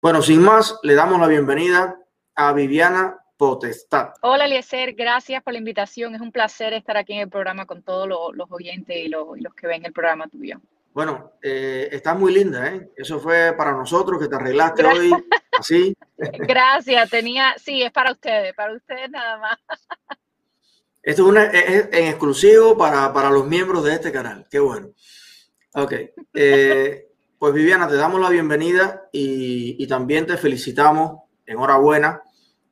Bueno, 0.00 0.22
sin 0.22 0.40
más, 0.42 0.78
le 0.84 0.94
damos 0.94 1.20
la 1.20 1.26
bienvenida 1.26 1.98
a 2.36 2.52
Viviana 2.52 3.18
Potestad. 3.36 4.10
Hola, 4.22 4.44
Eliezer, 4.44 4.94
gracias 4.94 5.42
por 5.42 5.52
la 5.52 5.58
invitación. 5.58 6.14
Es 6.14 6.20
un 6.20 6.30
placer 6.30 6.72
estar 6.72 6.96
aquí 6.96 7.14
en 7.14 7.20
el 7.22 7.28
programa 7.28 7.66
con 7.66 7.82
todos 7.82 8.08
los, 8.08 8.48
oyentes 8.50 8.96
y 8.96 9.08
los, 9.08 9.26
que 9.56 9.66
ven 9.66 9.84
el 9.84 9.92
programa 9.92 10.28
tuyo. 10.28 10.60
Bueno, 10.92 11.32
eh, 11.42 11.88
estás 11.90 12.16
muy 12.16 12.32
linda, 12.32 12.68
¿eh? 12.68 12.90
Eso 12.96 13.18
fue 13.18 13.52
para 13.58 13.72
nosotros 13.72 14.20
que 14.20 14.28
te 14.28 14.36
arreglaste 14.36 14.84
hoy, 14.84 15.10
así. 15.58 15.96
Gracias, 16.16 17.10
tenía, 17.10 17.56
sí, 17.58 17.82
es 17.82 17.90
para 17.90 18.12
ustedes, 18.12 18.54
para 18.54 18.74
ustedes 18.74 19.10
nada 19.10 19.38
más. 19.38 19.58
Esto 21.02 21.36
es, 21.36 21.88
en 21.92 22.06
exclusivo 22.06 22.78
para, 22.78 23.12
para, 23.12 23.30
los 23.30 23.44
miembros 23.44 23.82
de 23.82 23.94
este 23.94 24.12
canal, 24.12 24.46
qué 24.48 24.60
bueno. 24.60 24.90
Ok, 25.74 25.92
eh, 26.34 27.07
pues 27.38 27.54
Viviana, 27.54 27.86
te 27.86 27.94
damos 27.94 28.20
la 28.20 28.30
bienvenida 28.30 29.08
y, 29.12 29.86
también 29.86 30.26
te 30.26 30.36
felicitamos, 30.36 31.22
enhorabuena, 31.46 32.22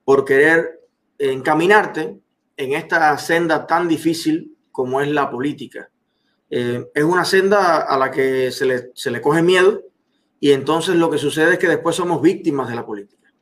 por 0.05 0.25
querer 0.25 0.81
encaminarte 1.19 2.19
en 2.57 2.73
esta 2.73 3.17
senda 3.19 3.67
tan 3.67 3.87
difícil 3.87 4.57
como 4.73 5.01
es 5.01 5.09
la 5.09 5.31
política. 5.31 5.89
Eh, 6.51 6.85
es 6.95 7.05
una 7.05 7.25
senda 7.25 7.79
a 7.79 7.97
la 7.97 8.11
que 8.11 8.51
se 8.51 8.67
le, 8.67 8.91
se 8.95 9.11
le 9.11 9.21
coge 9.21 9.43
miedo 9.43 9.83
y 10.41 10.51
entonces 10.51 10.97
lo 10.97 11.11
que 11.11 11.19
sucede 11.19 11.55
es 11.55 11.59
que 11.59 11.69
después 11.69 11.95
somos 11.95 12.21
víctimas 12.21 12.69
de 12.69 12.75
la 12.75 12.85
política. 12.85 13.33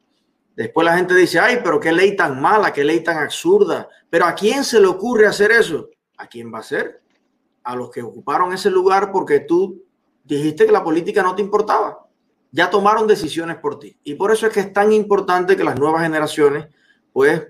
Después 0.54 0.84
la 0.84 0.96
gente 0.96 1.15
dice, 1.15 1.41
ay, 1.41 1.60
pero 1.65 1.80
qué 1.80 1.91
ley 1.91 2.15
tan 2.15 2.41
mala, 2.41 2.73
qué 2.73 2.84
ley 2.84 3.02
tan 3.02 3.18
absurda. 3.18 3.88
Pero 4.09 4.27
¿a 4.27 4.34
quién 4.34 4.62
se 4.62 4.79
le 4.79 4.87
ocurre 4.87 5.27
hacer 5.27 5.51
eso? 5.51 5.88
¿A 6.18 6.29
quién 6.29 6.52
va 6.52 6.59
a 6.59 6.62
ser? 6.62 7.02
A 7.65 7.74
los 7.74 7.91
que 7.91 8.02
ocuparon 8.02 8.52
ese 8.52 8.70
lugar 8.70 9.10
porque 9.10 9.41
tú 9.41 9.84
dijiste 10.24 10.66
que 10.66 10.73
la 10.73 10.83
política 10.83 11.23
no 11.23 11.34
te 11.34 11.42
importaba. 11.42 12.06
Ya 12.51 12.70
tomaron 12.70 13.06
decisiones 13.06 13.56
por 13.56 13.78
ti. 13.78 13.96
Y 14.05 14.15
por 14.15 14.32
eso 14.32 14.46
es 14.46 14.52
que 14.52 14.60
es 14.60 14.73
tan 14.73 14.92
importante 14.92 15.56
que 15.56 15.65
las 15.65 15.78
nuevas 15.78 16.02
generaciones, 16.02 16.69
pues, 17.12 17.42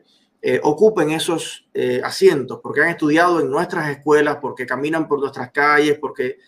eh, 0.43 0.61
ocupen 0.63 1.11
esos 1.11 1.67
eh, 1.73 2.03
asientos, 2.05 2.61
porque 2.63 2.83
han 2.83 2.91
estudiado 2.91 3.41
en 3.41 3.51
nuestras 3.51 3.89
escuelas, 3.89 4.39
porque 4.43 4.67
caminan 4.67 5.09
por 5.09 5.19
nuestras 5.19 5.51
calles, 5.53 5.99
porque, 5.99 6.39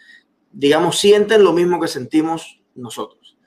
digamos, 0.52 0.98
sienten 0.98 1.42
lo 1.42 1.52
mismo 1.52 1.80
que 1.80 1.88
sentimos 1.88 2.60
nosotros. 2.74 3.38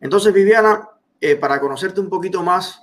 Entonces, 0.00 0.34
Viviana, 0.34 0.88
eh, 1.18 1.36
para 1.36 1.60
conocerte 1.60 2.00
un 2.00 2.10
poquito 2.10 2.42
más, 2.42 2.82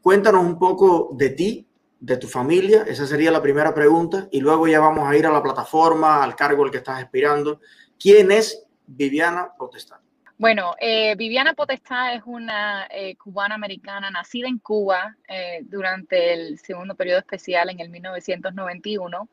cuéntanos 0.00 0.44
un 0.44 0.58
poco 0.58 1.10
de 1.12 1.30
ti, 1.30 1.67
de 2.00 2.16
tu 2.16 2.28
familia? 2.28 2.84
Esa 2.86 3.06
sería 3.06 3.30
la 3.30 3.42
primera 3.42 3.74
pregunta. 3.74 4.28
Y 4.30 4.40
luego 4.40 4.66
ya 4.68 4.80
vamos 4.80 5.08
a 5.08 5.16
ir 5.16 5.26
a 5.26 5.32
la 5.32 5.42
plataforma, 5.42 6.22
al 6.22 6.36
cargo 6.36 6.64
al 6.64 6.70
que 6.70 6.78
estás 6.78 7.02
aspirando. 7.02 7.60
¿Quién 7.98 8.30
es 8.30 8.64
Viviana 8.86 9.50
Potestad? 9.56 9.98
Bueno, 10.38 10.76
eh, 10.78 11.16
Viviana 11.16 11.54
Potestad 11.54 12.14
es 12.14 12.22
una 12.24 12.86
eh, 12.90 13.16
cubana 13.16 13.56
americana 13.56 14.08
nacida 14.08 14.46
en 14.46 14.58
Cuba 14.58 15.16
eh, 15.28 15.62
durante 15.62 16.32
el 16.32 16.60
segundo 16.60 16.94
periodo 16.94 17.18
especial 17.18 17.70
en 17.70 17.80
el 17.80 17.90
1991. 17.90 19.28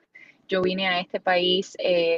Yo 0.48 0.62
vine 0.64 0.88
a 0.88 1.00
este 1.00 1.20
país, 1.20 1.76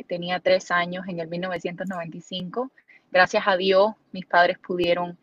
tenía 0.08 0.42
tres 0.42 0.70
años 0.70 1.06
en 1.08 1.22
el 1.22 1.30
1995. 1.30 2.72
Gracias 3.10 3.44
a 3.46 3.56
Dios, 3.56 3.94
mis 4.12 4.26
padres 4.26 4.58
pudieron, 4.60 5.18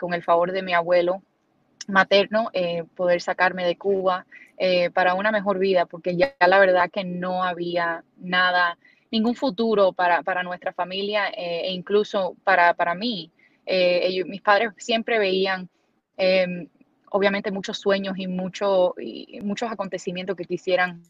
con 0.00 0.14
el 0.14 0.22
favor 0.24 0.50
de 0.50 0.62
mi 0.62 0.74
abuelo, 0.74 1.22
materno, 1.88 2.50
eh, 2.52 2.84
poder 2.94 3.20
sacarme 3.20 3.64
de 3.64 3.76
Cuba 3.76 4.26
eh, 4.56 4.90
para 4.90 5.14
una 5.14 5.32
mejor 5.32 5.58
vida, 5.58 5.86
porque 5.86 6.16
ya 6.16 6.34
la 6.46 6.58
verdad 6.58 6.90
que 6.90 7.04
no 7.04 7.42
había 7.42 8.04
nada, 8.16 8.78
ningún 9.10 9.34
futuro 9.34 9.92
para, 9.92 10.42
nuestra 10.42 10.72
familia 10.72 11.28
eh, 11.28 11.62
e 11.64 11.72
incluso 11.72 12.36
para, 12.44 12.74
para 12.74 12.94
mí. 12.94 13.30
mis 14.26 14.42
padres 14.42 14.70
siempre 14.76 15.18
veían, 15.18 15.68
em, 16.16 16.68
obviamente, 17.10 17.50
muchos 17.50 17.78
sueños 17.78 18.18
y, 18.18 18.26
mucho, 18.26 18.94
y 18.98 19.40
muchos 19.42 19.70
acontecimientos 19.70 20.36
que 20.36 20.44
quisieran 20.44 21.02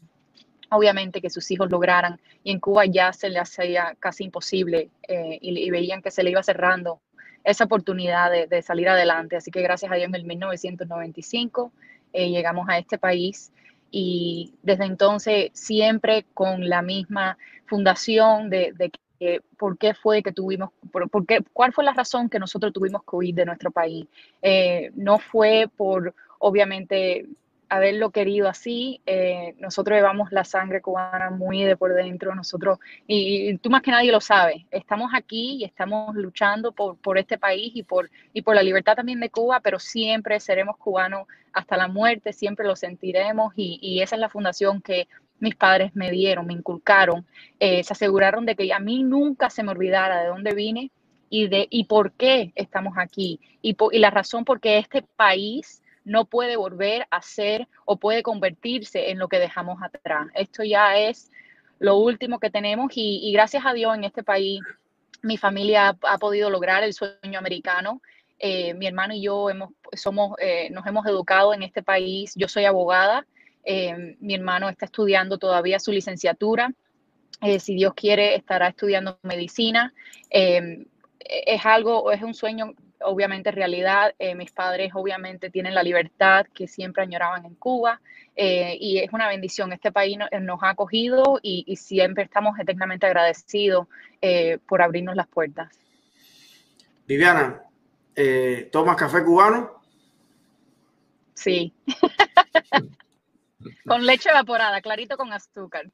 obviamente 0.71 1.21
que 1.21 1.29
sus 1.29 1.49
hijos 1.51 1.69
lograran 1.69 2.19
y 2.43 2.51
en 2.51 2.59
Cuba 2.59 2.85
ya 2.85 3.13
se 3.13 3.29
le 3.29 3.37
hacía 3.39 3.95
casi 3.99 4.23
imposible 4.23 4.89
y, 5.07 5.69
veían 5.69 6.01
que 6.01 6.09
se 6.09 6.23
le 6.23 6.31
iba 6.31 6.41
cerrando 6.41 7.01
esa 7.45 7.65
oportunidad 7.65 8.31
de, 8.31 8.61
salir 8.61 8.89
adelante. 8.89 9.37
Así 9.37 9.51
que 9.51 9.61
gracias 9.61 9.91
a 9.91 9.95
Dios 9.95 10.09
en 10.09 10.15
el 10.15 10.25
1995 10.25 11.71
eh, 12.11 12.29
llegamos 12.29 12.67
a 12.67 12.77
este 12.77 12.97
país 12.97 13.51
y 13.91 14.53
desde 14.63 14.85
entonces 14.85 15.51
siempre 15.53 16.25
con 16.33 16.67
la 16.67 16.81
misma 16.81 17.37
fundación 17.67 18.49
de, 18.49 18.73
que 19.19 19.41
por 19.57 19.77
qué 19.77 19.93
fue 19.93 20.23
que 20.23 20.31
tuvimos, 20.31 20.71
por, 20.91 21.09
cuál 21.53 21.71
fue 21.71 21.83
la 21.83 21.93
razón 21.93 22.29
que 22.29 22.39
nosotros 22.39 22.73
tuvimos 22.73 23.03
que 23.03 23.15
huir 23.15 23.35
de 23.35 23.45
nuestro 23.45 23.71
país. 23.71 24.07
Eh, 24.41 24.91
no 24.95 25.19
fue 25.19 25.69
por, 25.77 26.13
obviamente, 26.39 27.27
haberlo 27.69 28.11
querido 28.11 28.47
así. 28.47 29.01
Eh, 29.05 29.55
nosotros 29.59 29.97
llevamos 29.97 30.31
la 30.31 30.43
sangre 30.43 30.81
cubana 30.81 31.29
muy 31.29 31.63
de 31.63 31.77
por 31.77 31.93
dentro, 31.93 32.35
nosotros, 32.35 32.79
y, 33.07 33.57
tú 33.57 33.69
más 33.69 33.81
que 33.81 33.91
nadie 33.91 34.11
lo 34.11 34.21
sabes, 34.21 34.63
estamos 34.71 35.11
aquí 35.13 35.57
y 35.59 35.63
estamos 35.63 36.15
luchando 36.15 36.71
por, 36.71 36.97
por, 36.97 37.17
este 37.17 37.37
país 37.37 37.71
y 37.75 37.83
por, 37.83 38.09
y 38.33 38.41
por 38.41 38.55
la 38.55 38.63
libertad 38.63 38.95
también 38.95 39.19
de 39.19 39.29
Cuba, 39.29 39.59
pero 39.61 39.79
siempre 39.79 40.39
seremos 40.39 40.77
cubanos 40.77 41.27
hasta 41.53 41.77
la 41.77 41.87
muerte, 41.87 42.33
siempre 42.33 42.65
lo 42.65 42.75
sentiremos 42.75 43.53
y, 43.55 43.79
y 43.81 44.01
esa 44.01 44.15
es 44.15 44.21
la 44.21 44.29
fundación 44.29 44.81
que 44.81 45.07
mis 45.39 45.55
padres 45.55 45.95
me 45.95 46.11
dieron, 46.11 46.47
me 46.47 46.53
inculcaron, 46.53 47.25
eh, 47.59 47.83
se 47.83 47.93
aseguraron 47.93 48.45
de 48.45 48.55
que 48.55 48.71
a 48.73 48.79
mí 48.79 49.03
nunca 49.03 49.49
se 49.49 49.63
me 49.63 49.71
olvidara 49.71 50.21
de 50.21 50.27
dónde 50.27 50.53
vine 50.53 50.91
y, 51.29 51.47
de, 51.47 51.67
y 51.69 51.85
por 51.85 52.13
qué 52.13 52.51
estamos 52.55 52.93
aquí 52.97 53.39
y, 53.61 53.75
y 53.91 53.99
la 53.99 54.11
razón 54.11 54.45
por 54.45 54.59
qué 54.59 54.77
este 54.77 55.01
país 55.01 55.81
no 56.05 56.25
puede 56.25 56.55
volver 56.55 57.07
a 57.09 57.21
ser 57.21 57.67
o 57.83 57.97
puede 57.97 58.23
convertirse 58.23 59.09
en 59.09 59.19
lo 59.19 59.27
que 59.27 59.39
dejamos 59.39 59.81
atrás. 59.81 60.27
Esto 60.35 60.63
ya 60.63 60.97
es 60.97 61.31
lo 61.79 61.97
último 61.97 62.39
que 62.39 62.51
tenemos 62.51 62.91
y, 62.95 63.31
gracias 63.33 63.65
a 63.65 63.73
Dios 63.73 63.95
en 63.95 64.05
este 64.05 64.23
país 64.23 64.61
mi 65.21 65.37
familia 65.37 65.97
ha, 66.03 66.17
podido 66.19 66.51
lograr 66.51 66.83
el 66.83 66.93
sueño 66.93 67.39
americano. 67.39 68.01
Eh, 68.37 68.75
mi 68.75 68.85
hermano 68.85 69.15
y 69.15 69.21
yo 69.23 69.49
hemos, 69.49 69.71
somos, 69.93 70.35
eh, 70.39 70.69
nos 70.69 70.85
hemos 70.85 71.05
educado 71.07 71.53
en 71.53 71.63
este 71.63 71.81
país. 71.81 72.33
Yo 72.35 72.47
soy 72.47 72.65
abogada. 72.65 73.25
Eh, 73.63 74.15
mi 74.19 74.35
hermano 74.35 74.69
está 74.69 74.85
estudiando 74.85 75.39
todavía 75.39 75.79
su 75.79 75.91
licenciatura. 75.91 76.71
si 77.59 77.75
Dios 77.75 77.95
quiere, 77.95 78.35
estará 78.35 78.67
estudiando 78.67 79.17
medicina. 79.23 79.93
es 80.29 81.65
algo, 81.65 82.11
es 82.11 82.21
un 82.21 82.35
sueño 82.35 82.75
obviamente 83.05 83.51
realidad. 83.51 84.13
Eh, 84.19 84.35
mis 84.35 84.51
padres 84.51 84.91
obviamente 84.93 85.49
tienen 85.49 85.73
la 85.73 85.83
libertad 85.83 86.45
que 86.53 86.67
siempre 86.67 87.03
añoraban 87.03 87.45
en 87.45 87.55
Cuba 87.55 88.01
eh, 88.35 88.77
y 88.79 88.99
es 88.99 89.11
una 89.13 89.27
bendición. 89.27 89.73
Este 89.73 89.91
país 89.91 90.17
nos, 90.41 90.63
ha 90.63 90.69
acogido 90.69 91.39
y, 91.41 91.75
siempre 91.75 92.23
estamos 92.23 92.57
eternamente 92.59 93.05
agradecidos 93.05 93.87
eh, 94.21 94.59
por 94.67 94.81
abrirnos 94.81 95.15
las 95.15 95.27
puertas. 95.27 95.79
Viviana, 97.07 97.61
¿tomas 98.71 98.95
café 98.95 99.23
cubano? 99.23 99.81
Sí. 101.33 101.73
con 103.85 104.05
leche 104.05 104.29
evaporada, 104.29 104.81
clarito 104.81 105.17
con 105.17 105.31
azúcar. 105.31 105.91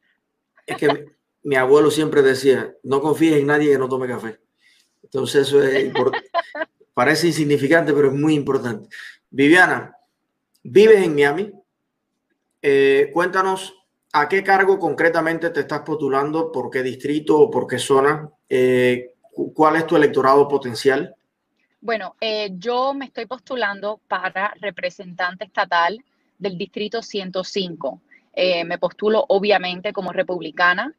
Es 0.66 0.78
que 0.78 1.06
mi, 1.44 1.56
abuelo 1.56 1.92
siempre 1.92 2.22
decía, 2.22 2.74
no 2.84 3.02
confíes 3.02 3.40
en 3.40 3.48
nadie 3.48 3.72
que 3.72 3.78
no 3.78 3.90
tome 3.90 4.08
café. 4.08 4.40
Entonces 5.04 5.48
eso 5.48 5.62
es, 5.62 5.92
Parece 6.94 7.28
insignificante, 7.28 7.94
pero 7.94 8.10
es 8.10 8.14
muy 8.14 8.34
importante. 8.36 8.90
Viviana, 9.30 9.96
vives 10.64 11.04
en 11.04 11.16
Miami. 11.16 11.52
Eh, 12.62 13.10
cuéntanos 13.14 13.74
a 14.14 14.28
qué 14.28 14.44
cargo 14.44 14.78
concretamente 14.78 15.50
te 15.50 15.62
estás 15.62 15.82
postulando, 15.82 16.52
por 16.52 16.70
qué 16.70 16.84
distrito 16.84 17.40
o 17.40 17.50
por 17.50 17.66
qué 17.66 17.80
zona, 17.80 18.30
eh, 18.50 19.14
cuál 19.54 19.78
es 19.78 19.88
tu 19.88 19.96
electorado 19.96 20.48
potencial. 20.48 21.16
Bueno, 21.80 22.16
eh, 22.20 22.52
yo 22.58 22.94
me 22.94 23.06
estoy 23.06 23.26
postulando 23.26 24.02
para 24.08 24.54
representante 24.60 25.46
estatal 25.46 26.04
del 26.38 26.58
distrito 26.58 27.02
105. 27.02 28.02
me 28.66 28.78
postulo 28.78 29.26
obviamente 29.30 29.94
como 29.94 30.12
republicana. 30.12 30.94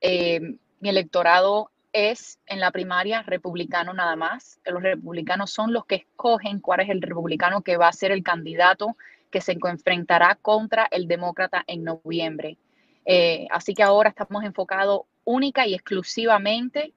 mi 0.00 0.88
electorado 0.88 1.70
es 1.94 2.40
en 2.46 2.58
la 2.58 2.72
primaria 2.72 3.22
republicano 3.22 3.94
nada 3.94 4.16
más. 4.16 4.60
Los 4.66 4.82
republicanos 4.82 5.50
son 5.50 5.72
los 5.72 5.86
que 5.86 5.94
escogen 5.94 6.58
cuál 6.58 6.80
es 6.80 6.90
el 6.90 7.00
republicano 7.00 7.62
que 7.62 7.76
va 7.76 7.88
a 7.88 7.92
ser 7.92 8.10
el 8.10 8.24
candidato 8.24 8.96
que 9.30 9.40
se 9.40 9.52
enfrentará 9.52 10.34
contra 10.34 10.88
el 10.90 11.06
demócrata 11.06 11.62
en 11.66 11.84
noviembre. 11.84 12.58
Eh, 13.06 13.46
así 13.50 13.74
que 13.74 13.84
ahora 13.84 14.10
estamos 14.10 14.42
enfocados 14.42 15.02
única 15.22 15.66
y 15.66 15.74
exclusivamente 15.74 16.92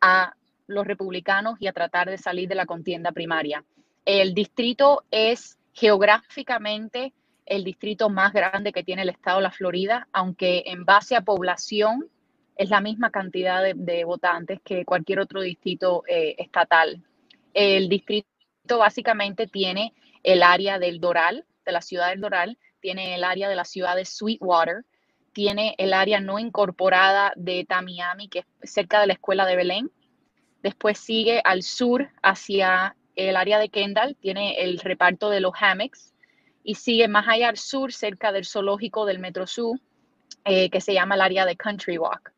a 0.00 0.34
los 0.66 0.86
republicanos 0.86 1.60
y 1.60 1.66
a 1.66 1.72
tratar 1.72 2.08
de 2.08 2.18
salir 2.18 2.48
de 2.48 2.54
la 2.54 2.66
contienda 2.66 3.12
primaria. 3.12 3.64
El 4.06 4.32
distrito 4.32 5.04
es 5.10 5.58
geográficamente 5.74 7.12
el 7.44 7.64
distrito 7.64 8.08
más 8.08 8.32
grande 8.32 8.72
que 8.72 8.82
tiene 8.82 9.02
el 9.02 9.10
estado 9.10 9.38
de 9.38 9.44
la 9.44 9.52
Florida, 9.52 10.08
aunque 10.12 10.64
en 10.66 10.86
base 10.86 11.16
a 11.16 11.20
población 11.20 12.08
es 12.56 12.70
la 12.70 12.80
misma 12.80 13.10
cantidad 13.10 13.62
de, 13.62 14.04
votantes 14.04 14.60
que 14.64 14.84
cualquier 14.84 15.20
otro 15.20 15.42
distrito 15.42 16.04
eh, 16.08 16.34
estatal. 16.38 17.02
El 17.52 17.88
distrito 17.88 18.26
básicamente 18.78 19.46
tiene 19.46 19.94
el 20.22 20.42
área 20.42 20.78
del 20.78 21.00
Doral, 21.00 21.44
de 21.64 21.72
la 21.72 21.82
ciudad 21.82 22.08
del 22.08 22.20
Doral, 22.20 22.58
tiene 22.80 23.14
el 23.14 23.24
área 23.24 23.48
de 23.48 23.56
la 23.56 23.64
ciudad 23.64 23.94
de 23.94 24.04
Sweetwater, 24.04 24.84
tiene 25.32 25.74
el 25.76 25.92
área 25.92 26.18
no 26.18 26.38
incorporada 26.38 27.32
de 27.36 27.66
Tamiami, 27.68 28.28
que 28.28 28.44
es 28.60 28.72
cerca 28.72 29.00
de 29.00 29.06
la 29.06 29.12
escuela 29.12 29.44
de 29.44 29.56
Belén. 29.56 29.90
Después 30.62 30.98
sigue 30.98 31.42
al 31.44 31.62
sur 31.62 32.08
hacia 32.22 32.96
el 33.16 33.36
área 33.36 33.58
de 33.58 33.68
Kendall, 33.68 34.16
tiene 34.16 34.62
el 34.62 34.78
reparto 34.78 35.28
de 35.28 35.40
los 35.40 35.52
hammocks. 35.60 36.14
Y 36.64 36.76
sigue 36.76 37.06
más 37.06 37.28
allá 37.28 37.50
al 37.50 37.58
sur, 37.58 37.92
cerca 37.92 38.32
del 38.32 38.46
zoológico 38.46 39.04
del 39.04 39.18
Metro 39.18 39.46
Sur, 39.46 39.78
eh, 40.44 40.70
que 40.70 40.80
se 40.80 40.94
llama 40.94 41.14
el 41.14 41.20
área 41.20 41.44
de 41.44 41.56
Country 41.56 41.98
Walk. 41.98 42.35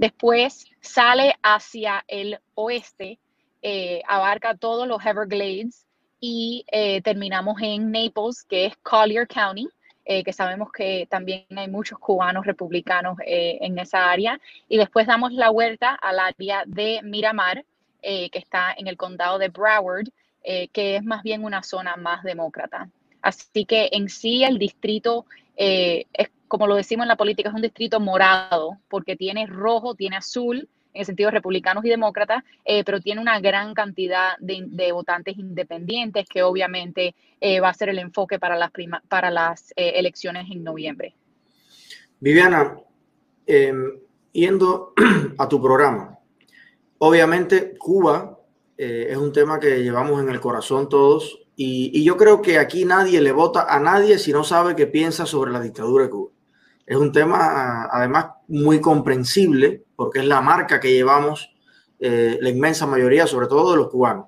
Después 0.00 0.64
sale 0.80 1.34
hacia 1.42 2.02
el 2.08 2.38
oeste, 2.54 3.18
eh, 3.60 4.00
abarca 4.08 4.56
todos 4.56 4.88
los 4.88 5.04
Everglades 5.04 5.86
y 6.18 6.64
eh, 6.72 7.02
terminamos 7.02 7.60
en 7.60 7.92
Naples, 7.92 8.42
que 8.44 8.64
es 8.64 8.76
Collier 8.78 9.28
County, 9.28 9.68
eh, 10.06 10.24
que 10.24 10.32
sabemos 10.32 10.72
que 10.72 11.06
también 11.10 11.44
hay 11.54 11.68
muchos 11.68 11.98
cubanos 11.98 12.46
republicanos 12.46 13.18
en 13.26 13.78
esa 13.78 14.10
área. 14.10 14.40
Y 14.70 14.78
después 14.78 15.06
damos 15.06 15.34
la 15.34 15.50
vuelta 15.50 15.94
al 15.96 16.18
área 16.18 16.64
de 16.66 17.02
Miramar, 17.02 17.66
que 18.00 18.30
está 18.32 18.72
en 18.74 18.86
el 18.86 18.96
condado 18.96 19.38
de 19.38 19.50
Broward, 19.50 20.08
que 20.42 20.96
es 20.96 21.04
más 21.04 21.22
bien 21.22 21.44
una 21.44 21.62
zona 21.62 21.96
más 21.96 22.22
demócrata. 22.22 22.88
Así 23.20 23.66
que 23.66 23.90
en 23.92 24.08
sí 24.08 24.44
el 24.44 24.58
distrito 24.58 25.26
es 25.56 26.30
como 26.50 26.66
lo 26.66 26.74
decimos 26.74 27.04
en 27.04 27.08
la 27.08 27.16
política, 27.16 27.48
es 27.48 27.54
un 27.54 27.62
distrito 27.62 28.00
morado, 28.00 28.76
porque 28.88 29.14
tiene 29.14 29.46
rojo, 29.46 29.94
tiene 29.94 30.16
azul, 30.16 30.68
en 30.92 31.00
el 31.00 31.06
sentido 31.06 31.28
de 31.28 31.36
republicanos 31.36 31.84
y 31.84 31.88
demócratas, 31.88 32.42
eh, 32.64 32.82
pero 32.82 33.00
tiene 33.00 33.20
una 33.20 33.38
gran 33.38 33.72
cantidad 33.72 34.36
de, 34.40 34.90
votantes 34.90 35.38
independientes 35.38 36.26
que 36.28 36.42
obviamente 36.42 37.14
eh, 37.40 37.60
va 37.60 37.68
a 37.68 37.74
ser 37.74 37.90
el 37.90 38.00
enfoque 38.00 38.40
para 38.40 38.56
las, 38.56 38.72
para 39.08 39.30
las 39.30 39.70
eh, 39.76 39.92
elecciones 39.94 40.50
en 40.50 40.64
noviembre. 40.64 41.14
Viviana, 42.18 42.76
em, 43.46 44.00
yendo 44.32 44.92
a 45.38 45.48
tu 45.48 45.62
programa, 45.62 46.18
obviamente 46.98 47.76
Cuba 47.78 48.36
es 48.76 49.16
un 49.18 49.30
tema 49.30 49.60
que 49.60 49.82
llevamos 49.82 50.22
en 50.22 50.30
el 50.30 50.40
corazón 50.40 50.88
todos 50.88 51.38
y 51.54 52.02
yo 52.02 52.16
creo 52.16 52.40
que 52.40 52.58
aquí 52.58 52.86
nadie 52.86 53.20
le 53.20 53.30
vota 53.30 53.66
a 53.68 53.78
nadie 53.78 54.18
si 54.18 54.32
no 54.32 54.42
sabe 54.42 54.74
qué 54.74 54.86
piensa 54.86 55.26
sobre 55.26 55.52
la 55.52 55.60
dictadura 55.60 56.04
de 56.04 56.10
Cuba. 56.10 56.29
Es 56.90 56.96
un 56.96 57.12
tema, 57.12 57.88
además, 57.88 58.30
muy 58.48 58.80
comprensible 58.80 59.84
porque 59.94 60.18
es 60.18 60.24
la 60.24 60.40
marca 60.40 60.80
que 60.80 60.92
llevamos 60.92 61.54
eh, 62.00 62.36
la 62.40 62.50
inmensa 62.50 62.84
mayoría, 62.84 63.28
sobre 63.28 63.46
todo 63.46 63.70
de 63.70 63.76
los 63.76 63.88
cubanos. 63.90 64.26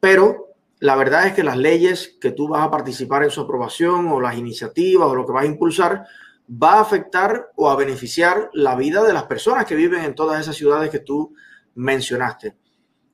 Pero 0.00 0.48
la 0.80 0.96
verdad 0.96 1.28
es 1.28 1.34
que 1.34 1.44
las 1.44 1.56
leyes 1.56 2.16
que 2.20 2.32
tú 2.32 2.48
vas 2.48 2.66
a 2.66 2.72
participar 2.72 3.22
en 3.22 3.30
su 3.30 3.40
aprobación 3.40 4.08
o 4.08 4.20
las 4.20 4.36
iniciativas 4.36 5.06
o 5.06 5.14
lo 5.14 5.24
que 5.24 5.30
vas 5.30 5.44
a 5.44 5.46
impulsar 5.46 6.04
va 6.50 6.72
a 6.72 6.80
afectar 6.80 7.52
o 7.54 7.70
a 7.70 7.76
beneficiar 7.76 8.50
la 8.52 8.74
vida 8.74 9.04
de 9.04 9.12
las 9.12 9.26
personas 9.26 9.64
que 9.64 9.76
viven 9.76 10.02
en 10.02 10.16
todas 10.16 10.40
esas 10.40 10.56
ciudades 10.56 10.90
que 10.90 10.98
tú 10.98 11.34
mencionaste. 11.76 12.56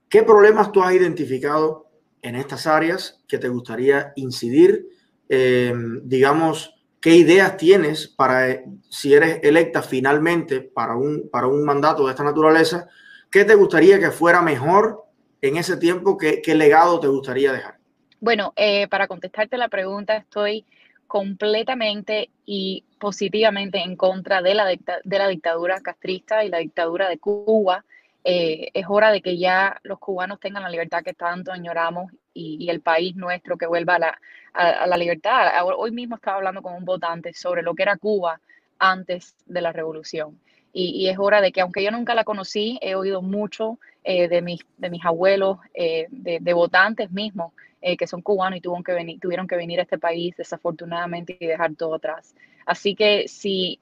¿Qué 0.09 0.23
problemas 0.23 0.73
tú 0.73 0.83
has 0.83 0.95
identificado 0.95 1.91
en 2.23 2.37
estas 2.37 2.67
áreas 2.67 3.23
que 3.29 3.37
te 3.37 3.51
gustaría 3.51 4.15
incidir? 4.17 4.89
Eh, 5.29 5.75
digamos, 6.05 6.82
¿Qué 7.03 7.17
ideas 7.17 7.57
tienes 7.57 8.07
para, 8.07 8.49
eh, 8.49 8.65
si 8.89 9.13
eres 9.13 9.41
electa 9.43 9.83
finalmente 9.83 10.61
para 10.61 10.95
un, 10.95 11.29
para 11.29 11.49
un 11.49 11.65
mandato 11.65 12.05
de 12.07 12.13
esta 12.13 12.23
naturaleza, 12.23 12.89
qué 13.29 13.45
te 13.45 13.57
gustaría 13.57 13.99
que 13.99 14.13
fuera 14.13 14.41
mejor 14.41 15.03
en 15.41 15.57
ese 15.57 15.77
tiempo? 15.77 16.17
¿Qué, 16.17 16.41
qué 16.41 16.55
legado 16.55 17.01
te 17.01 17.09
gustaría 17.09 17.53
dejar? 17.53 17.77
Bueno, 18.21 18.53
eh, 18.55 18.87
para 18.87 19.09
contestarte 19.09 19.59
la 19.59 19.67
pregunta, 19.67 20.17
estoy 20.17 20.65
completamente 21.09 22.31
y 22.47 22.85
positivamente 23.01 23.79
en 23.79 23.97
contra 23.97 24.41
de 24.41 24.55
la, 24.55 24.65
de 24.67 25.19
la 25.19 25.27
dictadura 25.27 25.81
castrista 25.81 26.45
y 26.45 26.51
la 26.51 26.59
dictadura 26.59 27.09
de 27.09 27.19
Cuba. 27.19 27.85
Eh, 28.23 28.69
es 28.73 28.87
hora 28.89 29.11
de 29.11 29.21
que 29.21 29.37
ya 29.37 29.81
los 29.83 29.99
cubanos 29.99 30.39
tengan 30.39 30.63
la 30.63 30.71
libertad 30.71 31.03
que 31.03 31.15
tanto 31.15 31.51
añoramos 31.51 32.13
y, 32.33 32.71
el 32.71 32.81
país 32.81 33.17
nuestro 33.17 33.59
que 33.59 33.67
vuelva 33.67 33.97
a 33.97 33.99
la, 33.99 34.21
a, 34.53 34.87
la 34.87 34.97
libertad. 34.97 35.51
Hoy 35.77 35.91
mismo 35.91 36.17
estaba 36.17 36.39
hablando 36.39 36.63
con 36.63 36.75
un 36.75 36.85
votante 36.85 37.33
sobre 37.33 37.63
lo 37.63 37.75
que 37.75 37.83
era 37.83 37.97
Cuba 37.97 38.41
antes 38.79 39.35
de 39.47 39.61
la 39.61 39.73
revolución. 39.73 40.39
Y, 40.75 41.09
es 41.09 41.19
hora 41.19 41.43
de 41.43 41.53
que, 41.53 41.61
aunque 41.61 41.83
yo 41.83 41.91
nunca 41.91 42.15
la 42.15 42.25
conocí, 42.25 42.79
he 42.81 42.95
oído 42.95 43.21
mucho 43.21 43.79
eh, 44.05 44.27
de, 44.29 44.41
mis, 44.41 44.61
de 44.79 44.89
mis 44.89 45.05
abuelos, 45.05 45.59
eh, 45.75 46.07
de, 46.11 46.53
votantes 46.55 47.11
mismos, 47.11 47.53
eh, 47.83 47.97
que 47.97 48.07
son 48.07 48.23
cubanos 48.23 48.57
y 48.57 48.63
tuvieron 48.63 48.83
que, 48.83 48.93
venir, 48.93 49.21
tuvieron 49.21 49.47
que 49.47 49.57
venir 49.57 49.81
a 49.81 49.83
este 49.83 49.99
país 49.99 50.35
desafortunadamente 50.37 51.37
y 51.39 51.47
dejar 51.47 51.75
todo 51.75 51.97
atrás. 51.97 52.35
Así 52.65 52.95
que 52.95 53.29
si 53.29 53.81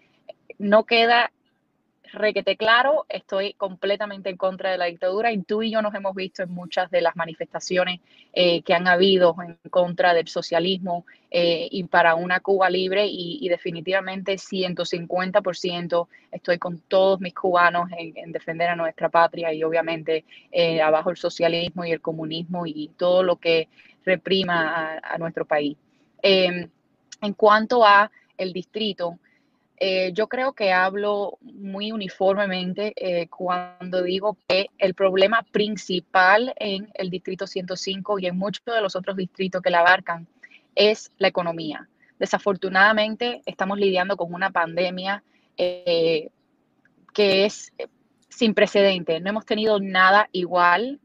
no 0.59 0.85
queda 0.85 1.31
requete 2.13 2.57
claro, 2.57 3.07
estoy 3.09 3.55
completamente 3.55 4.31
en 4.31 4.37
contra 4.37 4.71
de 4.71 4.79
la 4.79 4.87
dictadura 4.87 5.33
y 5.33 5.43
tú 5.43 5.63
y 5.63 5.71
yo 5.71 5.83
nos 5.83 5.95
hemos 5.95 6.15
visto 6.15 6.43
en 6.43 6.53
muchas 6.53 6.91
de 6.91 7.01
las 7.01 7.17
manifestaciones 7.17 8.01
eh, 8.33 8.63
que 8.63 8.75
han 8.75 8.89
habido 8.89 9.37
en 9.43 9.59
contra 9.71 10.15
del 10.15 10.29
socialismo 10.29 11.07
eh, 11.31 11.69
y 11.71 11.85
para 11.85 12.15
una 12.15 12.41
Cuba 12.41 12.69
libre 12.71 13.07
y, 13.07 13.49
definitivamente 13.49 14.35
150% 14.35 16.09
estoy 16.31 16.59
con 16.59 16.79
todos 16.81 17.21
mis 17.21 17.35
cubanos 17.35 17.91
en, 17.97 18.33
defender 18.33 18.69
a 18.69 18.77
nuestra 18.77 19.09
patria 19.09 19.53
y 19.53 19.63
obviamente 19.65 20.25
eh, 20.53 20.81
abajo 20.81 21.11
el 21.11 21.17
socialismo 21.17 21.85
y 21.85 21.93
el 21.93 22.01
comunismo 22.01 22.67
y 22.67 22.91
todo 22.97 23.23
lo 23.23 23.37
que 23.37 23.69
reprima 24.05 24.97
a, 24.97 25.15
a 25.15 25.19
nuestro 25.19 25.45
país. 25.45 25.77
Em, 26.23 26.69
en 27.23 27.35
cuanto 27.35 27.85
a 27.85 28.11
el 28.37 28.53
distrito, 28.53 29.19
eh, 29.83 30.13
yo 30.13 30.29
creo 30.29 30.53
que 30.53 30.75
hablo 30.75 31.39
muy 31.41 31.91
uniformemente 31.91 32.93
eh, 32.97 33.29
cuando 33.29 34.03
digo 34.03 34.37
que 34.47 34.67
el 34.77 34.93
problema 34.93 35.43
principal 35.51 36.53
en 36.57 36.91
el 36.93 37.09
Distrito 37.09 37.47
105 37.47 38.19
y 38.19 38.27
en 38.27 38.37
muchos 38.37 38.63
de 38.67 38.83
los 38.83 38.95
otros 38.95 39.17
distritos 39.17 39.63
que 39.63 39.71
la 39.71 39.81
abarcan 39.81 40.29
es 40.75 41.11
la 41.17 41.29
economía. 41.29 41.89
Desafortunadamente 42.19 43.41
estamos 43.47 43.79
lidiando 43.79 44.19
con 44.19 44.35
una 44.35 44.51
pandemia 44.51 45.25
eh, 45.57 46.29
que 47.15 47.47
es 47.47 47.73
sin 48.29 48.53
precedente. 48.53 49.19
No 49.21 49.31
hemos 49.31 49.47
tenido 49.47 49.81
nada 49.81 50.29
igual. 50.33 51.01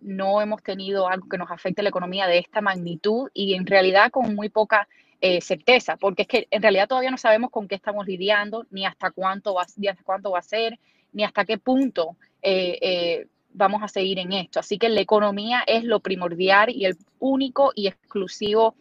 no 0.00 0.40
hemos 0.40 0.62
tenido 0.62 1.06
algo 1.06 1.28
que 1.28 1.36
nos 1.36 1.50
afecte 1.50 1.82
la 1.82 1.90
economía 1.90 2.26
de 2.26 2.38
esta 2.38 2.62
magnitud 2.62 3.28
y 3.34 3.52
en 3.52 3.66
realidad 3.66 4.10
con 4.10 4.34
muy 4.34 4.48
poca 4.48 4.88
eh, 5.22 5.42
certeza, 5.42 5.98
porque 5.98 6.22
es 6.22 6.28
que 6.28 6.48
en 6.50 6.62
realidad 6.62 6.88
todavía 6.88 7.10
no 7.10 7.18
sabemos 7.18 7.50
con 7.50 7.68
qué 7.68 7.74
estamos 7.74 8.06
lidiando, 8.06 8.64
ni 8.70 8.86
hasta 8.86 9.10
cuánto 9.10 9.52
va, 9.52 9.64
hasta 9.64 10.02
cuánto 10.02 10.30
va 10.30 10.38
a 10.38 10.42
ser, 10.42 10.78
ni 11.12 11.24
hasta 11.24 11.44
qué 11.44 11.58
punto 11.58 12.16
eh, 12.40 12.78
eh, 12.80 13.26
vamos 13.52 13.82
a 13.82 13.88
seguir 13.88 14.18
en 14.18 14.32
esto. 14.32 14.60
Así 14.60 14.78
que 14.78 14.88
la 14.88 15.02
economía 15.02 15.62
es 15.66 15.84
lo 15.84 16.00
primordial 16.00 16.70
y 16.70 16.86
el 16.86 16.96
único 17.18 17.72
y 17.74 17.86
exclusivo 17.86 18.74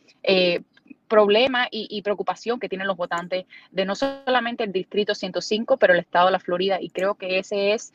problema 1.09 1.67
y, 1.71 2.01
preocupación 2.03 2.57
que 2.57 2.69
tienen 2.69 2.87
los 2.87 2.95
votantes 2.95 3.45
de 3.71 3.83
no 3.83 3.95
solamente 3.95 4.63
el 4.63 4.71
Distrito 4.71 5.15
105, 5.15 5.75
pero 5.75 5.91
el 5.91 5.99
Estado 5.99 6.27
de 6.27 6.31
la 6.31 6.39
Florida. 6.39 6.77
Y 6.79 6.89
creo 6.89 7.15
que 7.15 7.39
ese 7.39 7.73
es 7.73 7.91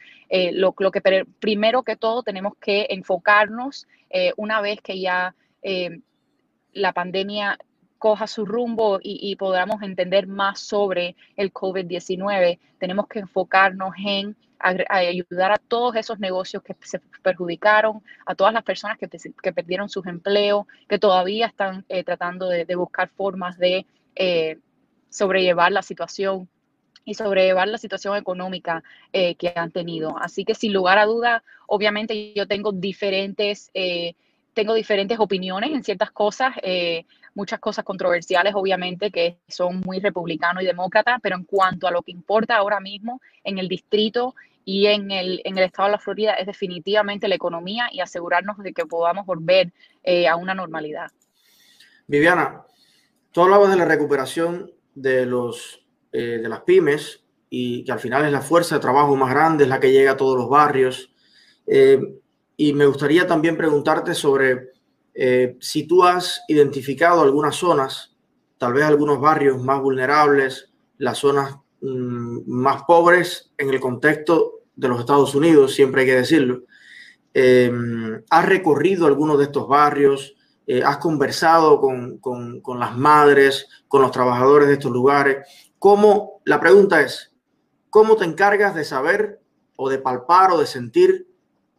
lo, 0.52 0.74
que 0.74 1.24
primero 1.40 1.82
que 1.82 1.96
todo 1.96 2.22
tenemos 2.22 2.56
que 2.60 2.88
enfocarnos 2.90 3.86
una 4.36 4.60
vez 4.60 4.82
que 4.82 5.00
ya 5.00 5.34
la 6.74 6.92
pandemia 6.92 7.56
coja 8.04 8.26
su 8.26 8.44
rumbo 8.44 8.98
y, 9.02 9.34
podamos 9.36 9.80
entender 9.82 10.26
más 10.26 10.60
sobre 10.60 11.16
el 11.36 11.54
COVID-19, 11.54 12.58
tenemos 12.78 13.08
que 13.08 13.20
enfocarnos 13.20 13.94
en 13.96 14.36
ayudar 14.58 15.52
a 15.52 15.56
todos 15.56 15.96
esos 15.96 16.18
negocios 16.18 16.62
que 16.62 16.76
se 16.82 17.00
perjudicaron, 17.22 18.02
a 18.26 18.34
todas 18.34 18.52
las 18.52 18.62
personas 18.62 18.98
que, 18.98 19.52
perdieron 19.54 19.88
sus 19.88 20.04
empleos, 20.06 20.66
que 20.86 20.98
todavía 20.98 21.46
están 21.46 21.86
eh, 21.88 22.04
tratando 22.04 22.50
de, 22.50 22.76
buscar 22.76 23.08
formas 23.08 23.56
de 23.56 23.86
eh, 24.16 24.58
sobrellevar 25.08 25.72
la 25.72 25.80
situación 25.80 26.46
y 27.06 27.14
sobrellevar 27.14 27.68
la 27.68 27.78
situación 27.78 28.18
económica 28.18 28.84
eh, 29.14 29.34
que 29.36 29.50
han 29.56 29.70
tenido. 29.70 30.18
Así 30.18 30.44
que 30.44 30.54
sin 30.54 30.74
lugar 30.74 30.98
a 30.98 31.06
duda, 31.06 31.42
obviamente 31.66 32.34
yo 32.34 32.46
tengo 32.46 32.70
diferentes 32.70 33.70
tengo 34.52 34.74
diferentes 34.74 35.18
opiniones 35.18 35.72
en 35.72 35.82
ciertas 35.82 36.12
cosas, 36.12 36.54
muchas 37.34 37.60
cosas 37.60 37.84
controversiales, 37.84 38.54
obviamente, 38.54 39.10
que 39.10 39.38
son 39.48 39.80
muy 39.84 40.00
republicano 40.00 40.60
y 40.60 40.66
demócrata, 40.66 41.18
pero 41.22 41.36
en 41.36 41.44
cuanto 41.44 41.86
a 41.86 41.90
lo 41.90 42.02
que 42.02 42.12
importa 42.12 42.56
ahora 42.56 42.80
mismo 42.80 43.20
en 43.42 43.58
el 43.58 43.68
distrito 43.68 44.34
y 44.64 44.86
en 44.86 45.10
el, 45.10 45.42
en 45.44 45.58
el 45.58 45.64
estado 45.64 45.88
de 45.88 45.92
la 45.92 45.98
Florida 45.98 46.34
es 46.34 46.46
definitivamente 46.46 47.28
la 47.28 47.34
economía 47.34 47.88
y 47.92 48.00
asegurarnos 48.00 48.58
de 48.58 48.72
que 48.72 48.86
podamos 48.86 49.26
volver 49.26 49.72
eh, 50.02 50.26
a 50.26 50.36
una 50.36 50.54
normalidad. 50.54 51.10
Viviana, 52.06 52.62
tú 53.30 53.42
hablabas 53.42 53.70
de 53.70 53.76
la 53.76 53.84
recuperación 53.84 54.70
de, 54.94 55.26
los, 55.26 55.84
eh, 56.12 56.38
de 56.42 56.48
las 56.48 56.60
pymes 56.60 57.24
y 57.50 57.84
que 57.84 57.92
al 57.92 58.00
final 58.00 58.24
es 58.24 58.32
la 58.32 58.40
fuerza 58.40 58.76
de 58.76 58.80
trabajo 58.80 59.14
más 59.16 59.30
grande, 59.30 59.64
es 59.64 59.70
la 59.70 59.80
que 59.80 59.92
llega 59.92 60.12
a 60.12 60.16
todos 60.16 60.36
los 60.36 60.48
barrios 60.48 61.10
y 62.56 62.72
me 62.72 62.86
gustaría 62.86 63.26
también 63.26 63.56
preguntarte 63.56 64.14
sobre 64.14 64.73
eh, 65.14 65.56
si 65.60 65.86
tú 65.86 66.02
has 66.02 66.42
identificado 66.48 67.22
algunas 67.22 67.54
zonas, 67.54 68.16
tal 68.58 68.72
vez 68.72 68.84
algunos 68.84 69.20
barrios 69.20 69.62
más 69.62 69.80
vulnerables, 69.80 70.72
las 70.98 71.18
zonas 71.18 71.56
mm, 71.80 72.40
más 72.46 72.82
pobres 72.82 73.52
en 73.56 73.70
el 73.70 73.80
contexto 73.80 74.60
de 74.74 74.88
los 74.88 75.00
Estados 75.00 75.34
Unidos, 75.34 75.74
siempre 75.74 76.02
hay 76.02 76.08
que 76.08 76.16
decirlo. 76.16 76.64
Eh, 77.32 77.70
¿Has 78.28 78.46
recorrido 78.46 79.06
algunos 79.06 79.38
de 79.38 79.44
estos 79.44 79.68
barrios? 79.68 80.34
Eh, 80.66 80.82
¿Has 80.84 80.98
conversado 80.98 81.80
con, 81.80 82.18
con, 82.18 82.80
las 82.80 82.96
madres, 82.96 83.68
con 83.86 84.02
los 84.02 84.10
trabajadores 84.10 84.66
de 84.66 84.74
estos 84.74 84.90
lugares? 84.90 85.46
¿Cómo, 85.78 86.40
la 86.44 86.58
pregunta 86.58 87.02
es, 87.02 87.32
¿cómo 87.90 88.16
te 88.16 88.24
encargas 88.24 88.74
de 88.74 88.84
saber 88.84 89.40
o 89.76 89.90
de 89.90 89.98
palpar 89.98 90.52
o 90.52 90.58
de 90.58 90.66
sentir 90.66 91.28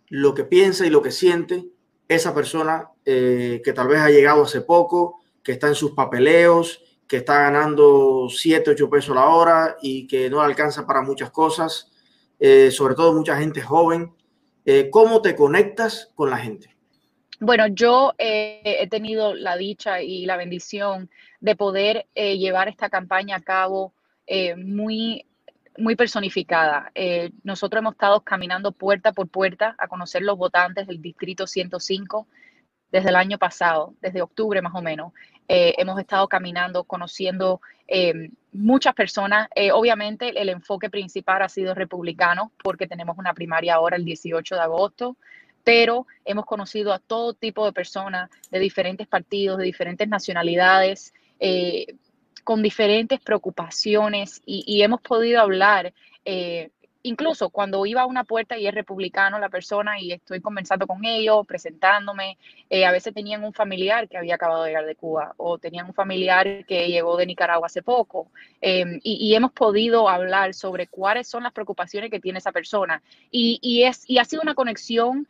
lo 0.08 0.36
que 0.36 0.44
piensa 0.44 0.86
y 0.86 0.90
lo 0.90 1.02
que 1.02 1.12
siente 1.12 1.66
esa 2.08 2.34
persona 2.34 2.90
eh, 3.06 3.62
que 3.64 3.74
tal 3.74 3.88
vez 3.88 4.00
ha 4.00 4.10
llegado 4.10 4.44
hace 4.44 4.62
poco, 4.62 5.22
que 5.44 5.54
está 5.54 5.68
en 5.68 5.76
sus 5.76 5.92
papeleos, 5.92 6.82
que 7.08 7.18
está 7.18 7.40
ganando 7.40 8.28
7, 8.30 8.72
8 8.72 8.90
pesos 8.90 9.16
la 9.16 9.28
hora 9.28 9.78
y 9.82 10.08
que 10.08 10.30
no 10.30 10.42
alcanza 10.42 10.86
para 10.86 11.02
muchas 11.02 11.32
cosas, 11.32 11.92
eh, 12.40 12.72
sobre 12.72 12.96
todo 12.96 13.14
mucha 13.14 13.38
gente 13.38 13.62
joven. 13.62 14.14
Eh, 14.66 14.90
¿Cómo 14.90 15.22
te 15.22 15.36
conectas 15.36 16.12
con 16.16 16.30
la 16.30 16.38
gente? 16.38 16.70
Bueno, 17.40 17.68
yo 17.68 18.14
he 18.18 18.88
tenido 18.90 19.36
la 19.36 19.58
dicha 19.58 20.02
y 20.02 20.26
la 20.26 20.38
bendición 20.38 21.10
de 21.42 21.56
poder 21.56 22.08
llevar 22.16 22.70
esta 22.70 22.90
campaña 22.90 23.36
a 23.36 23.42
cabo 23.42 23.94
muy 24.56 25.26
muy 25.78 25.96
personificada. 25.96 26.92
Eh, 26.96 27.32
nosotros 27.44 27.80
hemos 27.80 27.94
estado 27.94 28.22
caminando 28.22 28.72
puerta 28.72 29.12
por 29.12 29.28
puerta 29.28 29.76
a 29.78 29.88
conocer 29.88 30.22
los 30.22 30.38
votantes 30.38 30.88
del 30.88 31.02
Distrito 31.02 31.48
105 31.48 32.28
desde 32.92 33.10
el 33.10 33.16
año 33.16 33.38
pasado, 33.38 33.96
desde 34.02 34.22
octubre 34.22 34.62
más 34.62 34.74
o 34.76 34.82
menos. 34.82 35.14
Eh, 35.48 35.76
hemos 35.78 36.00
estado 36.00 36.28
caminando, 36.28 36.84
conociendo 36.86 37.62
eh, 37.88 38.30
muchas 38.52 38.94
personas. 38.94 39.48
obviamente 39.74 40.40
el 40.42 40.50
enfoque 40.50 40.90
principal 40.90 41.42
ha 41.42 41.50
sido 41.50 41.74
republicano 41.74 42.52
porque 42.64 42.88
tenemos 42.88 43.18
una 43.18 43.34
primaria 43.34 43.76
ahora 43.76 43.98
el 43.98 44.06
18 44.06 44.56
de 44.56 44.62
agosto, 44.62 45.18
pero 45.64 46.08
hemos 46.24 46.46
conocido 46.46 46.94
a 46.94 47.00
todo 47.00 47.34
tipo 47.34 47.66
de 47.66 47.74
personas 47.74 48.30
de 48.50 48.60
diferentes 48.60 49.08
partidos, 49.08 49.58
de 49.58 49.66
diferentes 49.66 50.08
nacionalidades 50.08 51.14
con 52.46 52.62
diferentes 52.62 53.20
preocupaciones 53.20 54.42
y, 54.46 54.82
hemos 54.84 55.02
podido 55.02 55.42
hablar. 55.42 55.94
Eh, 56.24 56.70
incluso 57.02 57.50
cuando 57.50 57.86
iba 57.86 58.02
a 58.02 58.06
una 58.06 58.24
puerta 58.24 58.58
y 58.58 58.68
es 58.68 58.74
republicano 58.74 59.40
la 59.40 59.50
persona 59.50 60.00
y 60.00 60.12
estoy 60.12 60.42
conversando 60.42 60.86
con 60.86 61.04
ellos, 61.06 61.46
presentándome, 61.48 62.38
eh, 62.70 62.86
a 62.86 62.92
veces 62.92 63.14
tenían 63.16 63.44
un 63.44 63.52
familiar 63.52 64.08
que 64.08 64.18
había 64.18 64.36
acabado 64.36 64.64
de 64.64 64.70
llegar 64.70 64.86
de 64.86 64.96
Cuba 64.96 65.34
o 65.38 65.58
tenían 65.58 65.88
un 65.88 65.94
familiar 65.94 66.66
que 66.66 66.88
llegó 66.88 67.18
de 67.18 67.26
Nicaragua 67.26 67.66
hace 67.66 67.82
poco 67.82 68.28
em, 68.62 69.00
y, 69.04 69.34
hemos 69.36 69.52
podido 69.52 70.08
hablar 70.08 70.54
sobre 70.54 70.88
cuáles 70.88 71.28
son 71.28 71.44
las 71.44 71.52
preocupaciones 71.52 72.12
que 72.12 72.20
tiene 72.20 72.40
esa 72.40 72.52
persona 72.52 73.02
y, 73.32 73.60
y, 73.62 73.84
es, 73.84 74.08
y 74.08 74.20
ha 74.20 74.26
sido 74.26 74.44
una 74.44 74.56
conexión 74.56 75.28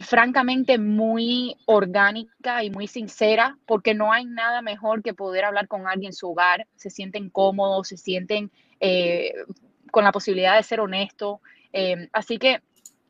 francamente 0.00 0.78
muy 0.78 1.56
orgánica 1.66 2.62
y 2.62 2.70
muy 2.70 2.86
sincera, 2.86 3.58
porque 3.66 3.94
no 3.94 4.12
hay 4.12 4.24
nada 4.24 4.62
mejor 4.62 5.02
que 5.02 5.14
poder 5.14 5.44
hablar 5.44 5.66
con 5.66 5.86
alguien 5.86 6.10
en 6.10 6.12
su 6.14 6.30
hogar, 6.30 6.66
se 6.76 6.90
sienten 6.90 7.30
cómodos, 7.30 7.88
se 7.88 7.96
sienten 7.96 8.50
eh, 8.80 9.32
con 9.90 10.04
la 10.04 10.12
posibilidad 10.12 10.56
de 10.56 10.62
ser 10.62 10.80
honesto. 10.80 11.40
Eh, 11.72 12.08
así 12.12 12.38
que, 12.38 12.62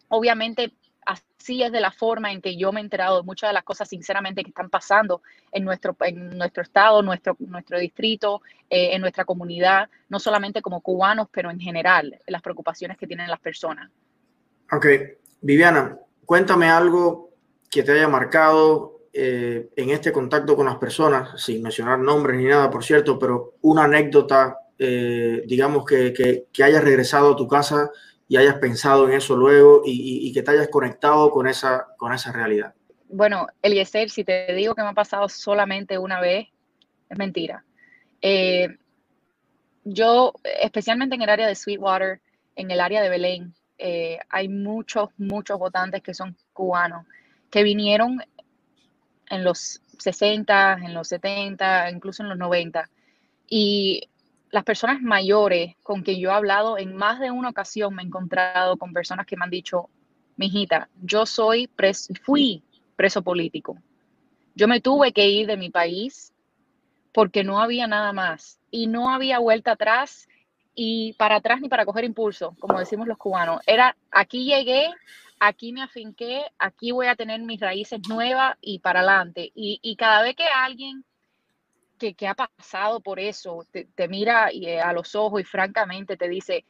obviamente, 0.09 0.73
así 1.05 1.63
es 1.63 1.73
de 1.73 1.81
la 1.81 1.91
forma 1.91 2.33
en 2.33 2.41
que 2.41 2.57
yo 2.57 2.73
me 2.73 2.81
he 2.81 2.85
enterado 2.85 3.19
de 3.19 3.23
muchas 3.23 3.51
de 3.51 3.55
las 3.55 3.65
cosas, 3.65 3.89
sinceramente, 3.89 4.43
que 4.43 4.51
están 4.51 4.71
pasando 4.71 5.21
en 5.53 5.65
nuestro, 5.65 5.95
en 6.01 6.39
nuestro 6.39 6.63
estado, 6.63 7.03
nuestro, 7.03 7.37
nuestro 7.39 7.79
distrito, 7.79 8.41
eh, 8.71 8.95
en 8.95 9.03
nuestra 9.03 9.27
comunidad, 9.27 9.91
no 10.09 10.19
solamente 10.19 10.63
como 10.63 10.81
cubanos, 10.81 11.29
pero 11.31 11.51
en 11.51 11.61
general, 11.61 12.19
las 12.27 12.41
preocupaciones 12.41 12.97
que 12.97 13.07
tienen 13.07 13.29
las 13.29 13.41
personas. 13.41 13.91
Ok, 14.71 14.87
Viviana, 15.41 15.99
Cuéntame 16.29 16.69
algo 16.69 17.31
que 17.71 17.83
te 17.83 17.93
haya 17.93 18.07
marcado 18.07 19.01
eh, 19.15 19.71
en 19.75 19.89
este 19.89 20.13
contacto 20.13 20.57
con 20.57 20.67
las 20.67 20.77
personas, 20.77 21.43
sin 21.43 21.63
mencionar 21.63 21.99
nombres 22.01 22.37
ni 22.37 22.45
nada, 22.45 22.69
por 22.69 22.85
cierto, 22.85 23.19
pero 23.19 23.55
una 23.63 23.85
anécdota, 23.85 24.59
eh, 24.79 25.43
digamos, 25.47 25.87
que, 25.87 26.13
que, 26.53 26.63
hayas 26.63 26.85
regresado 26.85 27.33
a 27.33 27.37
tu 27.37 27.49
casa 27.49 27.91
y 28.29 28.37
hayas 28.37 28.57
pensado 28.57 29.09
en 29.09 29.15
eso 29.15 29.35
luego 29.39 29.81
y, 29.87 30.31
que 30.35 30.43
te 30.43 30.51
hayas 30.51 30.69
conectado 30.69 31.31
con 31.31 31.47
esa, 31.47 31.87
con 31.97 32.13
esa 32.13 32.31
realidad. 32.31 32.75
Bueno, 33.09 33.47
Eliezer, 33.63 34.11
si 34.11 34.23
te 34.23 34.53
digo 34.53 34.75
que 34.75 34.83
me 34.83 34.89
ha 34.89 34.93
pasado 34.93 35.31
solamente 35.31 35.97
una 35.97 36.21
vez, 36.21 36.49
es 37.09 37.17
mentira. 37.17 37.65
Eh, 38.21 38.69
yo, 39.83 40.35
especialmente 40.61 41.15
en 41.15 41.23
el 41.23 41.31
área 41.31 41.47
de 41.47 41.55
Sweetwater, 41.55 42.21
en 42.55 42.71
el 42.71 42.81
área 42.81 43.01
de 43.01 43.09
Belén, 43.09 43.55
eh, 43.79 44.19
hay 44.29 44.49
muchos, 44.49 45.11
muchos 45.17 45.59
votantes 45.59 46.03
que 46.03 46.15
son 46.15 46.37
cubanos, 46.53 47.07
que 47.51 47.63
vinieron 47.63 48.21
en 49.31 49.45
los 49.45 49.81
60, 49.99 50.81
en 50.83 50.95
los 50.95 51.09
70, 51.09 51.91
incluso 51.91 52.23
en 52.23 52.31
los 52.31 52.39
90. 52.39 52.91
Y 53.49 54.09
las 54.51 54.65
personas 54.65 55.01
mayores 55.01 55.77
con 55.83 56.03
que 56.03 56.19
yo 56.19 56.31
he 56.31 56.35
hablado 56.35 56.79
en 56.79 56.95
más 56.95 57.21
de 57.21 57.31
una 57.31 57.51
ocasión 57.51 57.95
me 57.95 58.03
he 58.03 58.07
encontrado 58.07 58.77
con 58.77 58.93
personas 58.93 59.27
que 59.27 59.37
me 59.37 59.45
han 59.45 59.51
dicho, 59.51 59.89
mijita, 60.37 60.89
yo 61.03 61.27
soy 61.27 61.71
fui 62.23 62.63
preso 62.97 63.23
político. 63.23 63.79
Yo 64.55 64.67
me 64.67 64.81
tuve 64.81 65.13
que 65.13 65.29
ir 65.29 65.47
de 65.47 65.57
mi 65.57 65.71
país 65.71 66.33
porque 67.13 67.45
no 67.45 67.61
había 67.61 67.87
nada 67.87 68.13
más 68.13 68.59
y 68.71 68.87
no 68.87 69.11
había 69.11 69.39
vuelta 69.39 69.73
atrás 69.73 70.28
y 70.81 71.13
para 71.15 71.35
atrás 71.35 71.61
ni 71.61 71.69
para 71.69 71.85
coger 71.85 72.05
impulso, 72.05 72.55
como 72.61 72.79
decimos 72.79 73.09
los 73.09 73.19
cubanos. 73.19 73.61
Era, 73.67 73.97
aquí 74.13 74.45
llegué, 74.45 74.89
aquí 75.41 75.73
me 75.73 75.83
afinqué, 75.83 76.45
aquí 76.57 76.93
voy 76.93 77.09
a 77.09 77.17
tener 77.17 77.41
mis 77.41 77.61
raíces 77.61 78.01
nuevas 78.09 78.57
y 78.61 78.79
para 78.79 79.01
adelante. 79.01 79.51
Y, 79.57 79.97
cada 79.97 80.23
vez 80.23 80.37
que 80.37 80.45
alguien 80.45 81.05
que, 81.99 82.15
ha 82.29 82.35
pasado 82.35 83.01
por 83.01 83.19
eso 83.19 83.67
te, 83.73 84.07
mira 84.07 84.51
eh, 84.53 84.81
a 84.81 84.93
los 84.93 85.17
ojos 85.17 85.41
y 85.41 85.45
francamente 85.45 86.17
te 86.17 86.29
dice, 86.29 86.65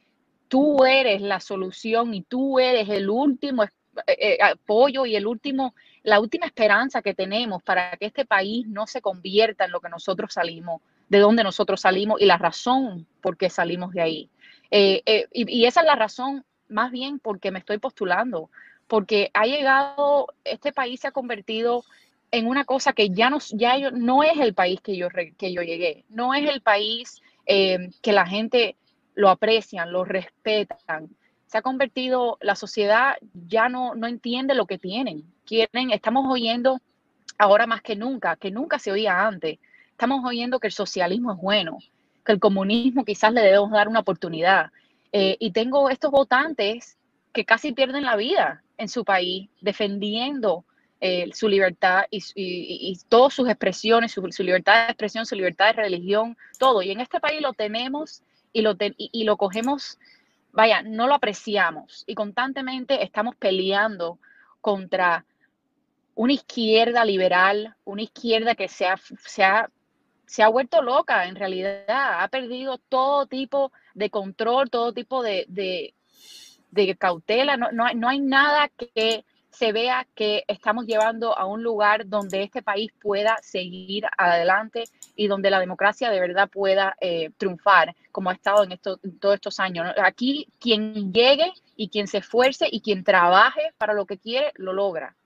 tú 0.47 0.83
eres 0.85 1.21
la 1.21 1.39
solución 1.39 2.11
y 2.15 2.23
tú 2.23 2.57
eres 2.57 2.89
el 2.89 3.11
último 3.11 3.63
eh, 3.63 3.69
eh, 4.07 4.37
apoyo 4.41 5.05
y 5.05 5.17
el 5.17 5.27
último, 5.27 5.75
la 6.03 6.19
última 6.19 6.45
esperanza 6.45 7.01
que 7.01 7.13
tenemos 7.13 7.61
para 7.63 7.95
que 7.97 8.05
este 8.05 8.25
país 8.25 8.67
no 8.67 8.87
se 8.87 9.01
convierta 9.01 9.65
en 9.65 9.71
lo 9.71 9.81
que 9.81 9.89
nosotros 9.89 10.33
salimos 10.33 10.81
de 11.09 11.19
dónde 11.19 11.43
nosotros 11.43 11.81
salimos 11.81 12.21
y 12.21 12.25
la 12.25 12.37
razón 12.37 13.07
por 13.21 13.35
qué 13.35 13.49
salimos 13.49 13.91
de 13.93 14.01
ahí. 14.01 14.29
Eh, 14.71 15.01
eh, 15.05 15.27
y, 15.33 15.65
esa 15.65 15.81
es 15.81 15.87
la 15.87 15.95
razón 15.95 16.45
más 16.69 16.91
bien 16.91 17.19
porque 17.19 17.51
me 17.51 17.59
estoy 17.59 17.79
postulando, 17.79 18.51
porque 18.87 19.31
ha 19.33 19.45
llegado, 19.45 20.27
este 20.43 20.71
país 20.71 20.99
se 20.99 21.07
ha 21.07 21.11
convertido 21.11 21.83
en 22.31 22.47
una 22.47 22.63
cosa 22.63 22.93
que 22.93 23.09
ya 23.09 23.31
no, 23.31 23.39
ya 23.53 23.89
no 23.89 24.21
es 24.21 24.37
el 24.37 24.53
país 24.53 24.79
que 24.81 24.95
yo, 24.95 25.07
que 25.09 25.51
yo 25.51 25.63
llegué, 25.63 26.05
no 26.09 26.35
es 26.35 26.47
el 26.47 26.61
país 26.61 27.21
eh, 27.47 27.89
que 28.03 28.13
la 28.13 28.27
gente 28.27 28.75
lo 29.15 29.29
aprecian, 29.29 29.91
lo 29.91 30.05
respetan. 30.05 31.09
Se 31.49 31.57
ha 31.57 31.61
convertido, 31.63 32.37
la 32.41 32.55
sociedad 32.55 33.17
ya 33.47 33.69
no, 33.69 33.95
no 33.95 34.05
entiende 34.05 34.53
lo 34.53 34.67
que 34.67 34.77
tienen. 34.77 35.23
Quieren, 35.45 35.89
estamos 35.89 36.25
oyendo 36.29 36.79
ahora 37.39 37.65
más 37.65 37.81
que 37.81 37.95
nunca, 37.95 38.35
que 38.35 38.51
nunca 38.51 38.77
se 38.77 38.91
oía 38.91 39.25
antes, 39.25 39.57
estamos 39.89 40.23
oyendo 40.23 40.59
que 40.59 40.67
el 40.67 40.73
socialismo 40.73 41.31
es 41.31 41.39
bueno, 41.39 41.79
que 42.23 42.33
el 42.33 42.39
comunismo 42.39 43.03
quizás 43.03 43.33
le 43.33 43.41
debemos 43.41 43.71
dar 43.71 43.87
una 43.87 44.01
oportunidad. 44.01 44.71
Eh, 45.11 45.37
y 45.39 45.51
tengo 45.51 45.89
estos 45.89 46.11
votantes 46.11 46.97
que 47.33 47.45
casi 47.45 47.71
pierden 47.71 48.03
la 48.03 48.15
vida 48.15 48.61
en 48.77 48.87
su 48.89 49.03
país 49.03 49.49
defendiendo 49.59 50.65
eh, 51.01 51.29
su 51.33 51.47
libertad 51.47 52.03
y, 52.11 52.99
todas 53.07 53.33
sus 53.33 53.49
expresiones, 53.49 54.11
su, 54.11 54.21
libertad 54.43 54.85
de 54.85 54.91
expresión, 54.91 55.25
su 55.25 55.33
libertad 55.33 55.67
de 55.67 55.81
religión, 55.81 56.37
todo. 56.59 56.83
Y 56.83 56.91
en 56.91 56.99
este 56.99 57.19
país 57.19 57.41
lo 57.41 57.53
tenemos 57.53 58.21
y 58.53 58.61
lo, 58.61 58.75
y 58.97 59.23
lo 59.23 59.37
cogemos, 59.37 59.97
vaya, 60.51 60.81
no 60.81 61.07
lo 61.07 61.15
apreciamos 61.15 62.03
y 62.07 62.15
constantemente 62.15 63.03
estamos 63.03 63.35
peleando 63.35 64.19
contra 64.61 65.25
una 66.15 66.33
izquierda 66.33 67.05
liberal, 67.05 67.75
una 67.85 68.01
izquierda 68.01 68.55
que 68.55 68.67
se 68.67 68.85
ha, 68.85 68.97
se 68.97 69.43
ha 69.43 69.69
se 70.29 70.43
ha 70.43 70.47
vuelto 70.47 70.83
loca 70.83 71.25
en 71.25 71.35
realidad, 71.35 72.21
ha 72.21 72.27
perdido 72.27 72.77
todo 72.77 73.25
tipo 73.25 73.71
de 73.95 74.11
control, 74.11 74.69
todo 74.69 74.93
tipo 74.93 75.23
de, 75.23 75.95
cautela, 76.99 77.57
no, 77.57 78.07
hay, 78.07 78.19
nada 78.19 78.69
que 78.69 79.25
se 79.59 79.73
vea 79.73 80.07
que 80.15 80.45
estamos 80.47 80.85
llevando 80.85 81.37
a 81.37 81.45
un 81.45 81.61
lugar 81.61 82.07
donde 82.07 82.43
este 82.43 82.61
país 82.61 82.93
pueda 83.01 83.37
seguir 83.41 84.05
adelante 84.17 84.85
y 85.17 85.27
donde 85.27 85.49
la 85.49 85.59
democracia 85.59 86.09
de 86.09 86.21
verdad 86.21 86.49
pueda 86.49 86.95
eh, 87.01 87.31
triunfar, 87.37 87.93
como 88.13 88.29
ha 88.29 88.33
estado 88.33 88.63
en, 88.63 88.71
en 88.71 89.19
todos 89.19 89.35
estos 89.35 89.59
años. 89.59 89.93
Aquí 90.01 90.47
quien 90.61 91.11
llegue 91.11 91.51
y 91.75 91.89
quien 91.89 92.07
se 92.07 92.19
esfuerce 92.19 92.69
y 92.71 92.79
quien 92.79 93.03
trabaje 93.03 93.73
para 93.77 93.93
lo 93.93 94.05
que 94.05 94.17
quiere, 94.17 94.53
lo 94.55 94.71
logra. 94.71 95.17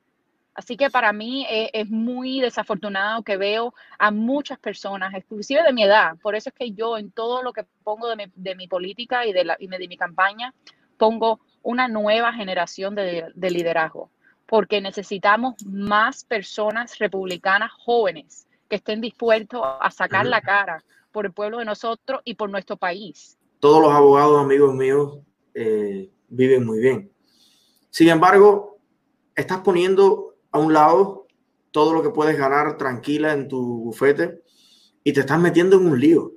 Así 0.56 0.78
que 0.78 0.90
para 0.90 1.13
mí 1.13 1.46
es, 1.50 1.90
muy 1.92 2.40
desafortunado 2.40 3.22
que 3.22 3.38
veo 3.38 3.75
a 4.00 4.10
muchas 4.10 4.58
personas, 4.58 5.13
exclusive 5.13 5.62
de 5.62 5.74
mi 5.74 5.84
edad. 5.84 6.16
Por 6.24 6.36
eso 6.36 6.50
es 6.50 6.56
que 6.56 6.72
yo 6.72 6.98
en 6.98 7.12
todo 7.12 7.44
lo 7.44 7.54
que 7.54 7.66
pongo 7.84 8.08
de 8.08 8.56
mi, 8.56 8.68
política 8.68 9.28
y 9.28 9.34
de, 9.34 9.46
la, 9.46 9.58
de 9.60 9.88
mi 9.88 9.98
campaña, 9.98 10.54
pongo 10.98 11.40
una 11.63 11.88
nueva 11.88 12.34
generación 12.34 12.94
de, 12.94 13.32
liderazgo, 13.36 14.10
porque 14.53 14.79
necesitamos 14.81 15.65
más 15.65 16.24
personas 16.25 17.00
republicanas 17.00 17.72
jóvenes 17.72 18.45
que 18.69 18.75
estén 18.75 19.01
dispuestos 19.01 19.60
a 19.63 19.89
sacar 19.89 20.27
la 20.27 20.41
cara 20.41 20.83
por 21.12 21.25
el 21.25 21.31
pueblo 21.31 21.57
de 21.57 21.65
nosotros 21.65 22.22
y 22.24 22.36
por 22.36 22.51
nuestro 22.51 22.77
país. 22.77 23.36
Todos 23.60 23.81
los 23.81 23.91
abogados, 23.91 24.39
amigos 24.39 24.75
míos, 24.75 25.17
eh, 25.55 26.07
viven 26.27 26.67
muy 26.67 26.77
bien. 26.77 27.12
Sin 27.89 28.10
embargo, 28.10 28.77
estás 29.36 29.62
poniendo 29.62 30.36
a 30.51 30.60
un 30.60 30.72
lado 30.72 31.25
todo 31.72 31.91
lo 31.91 32.03
que 32.03 32.12
puedes 32.12 32.38
ganar 32.38 32.77
tranquila 32.77 33.33
en 33.33 33.48
tu 33.48 33.86
bufete 33.86 34.43
y 35.03 35.13
te 35.13 35.22
estás 35.22 35.39
metiendo 35.39 35.77
en 35.77 35.88
un 35.88 36.00
lío. 36.00 36.31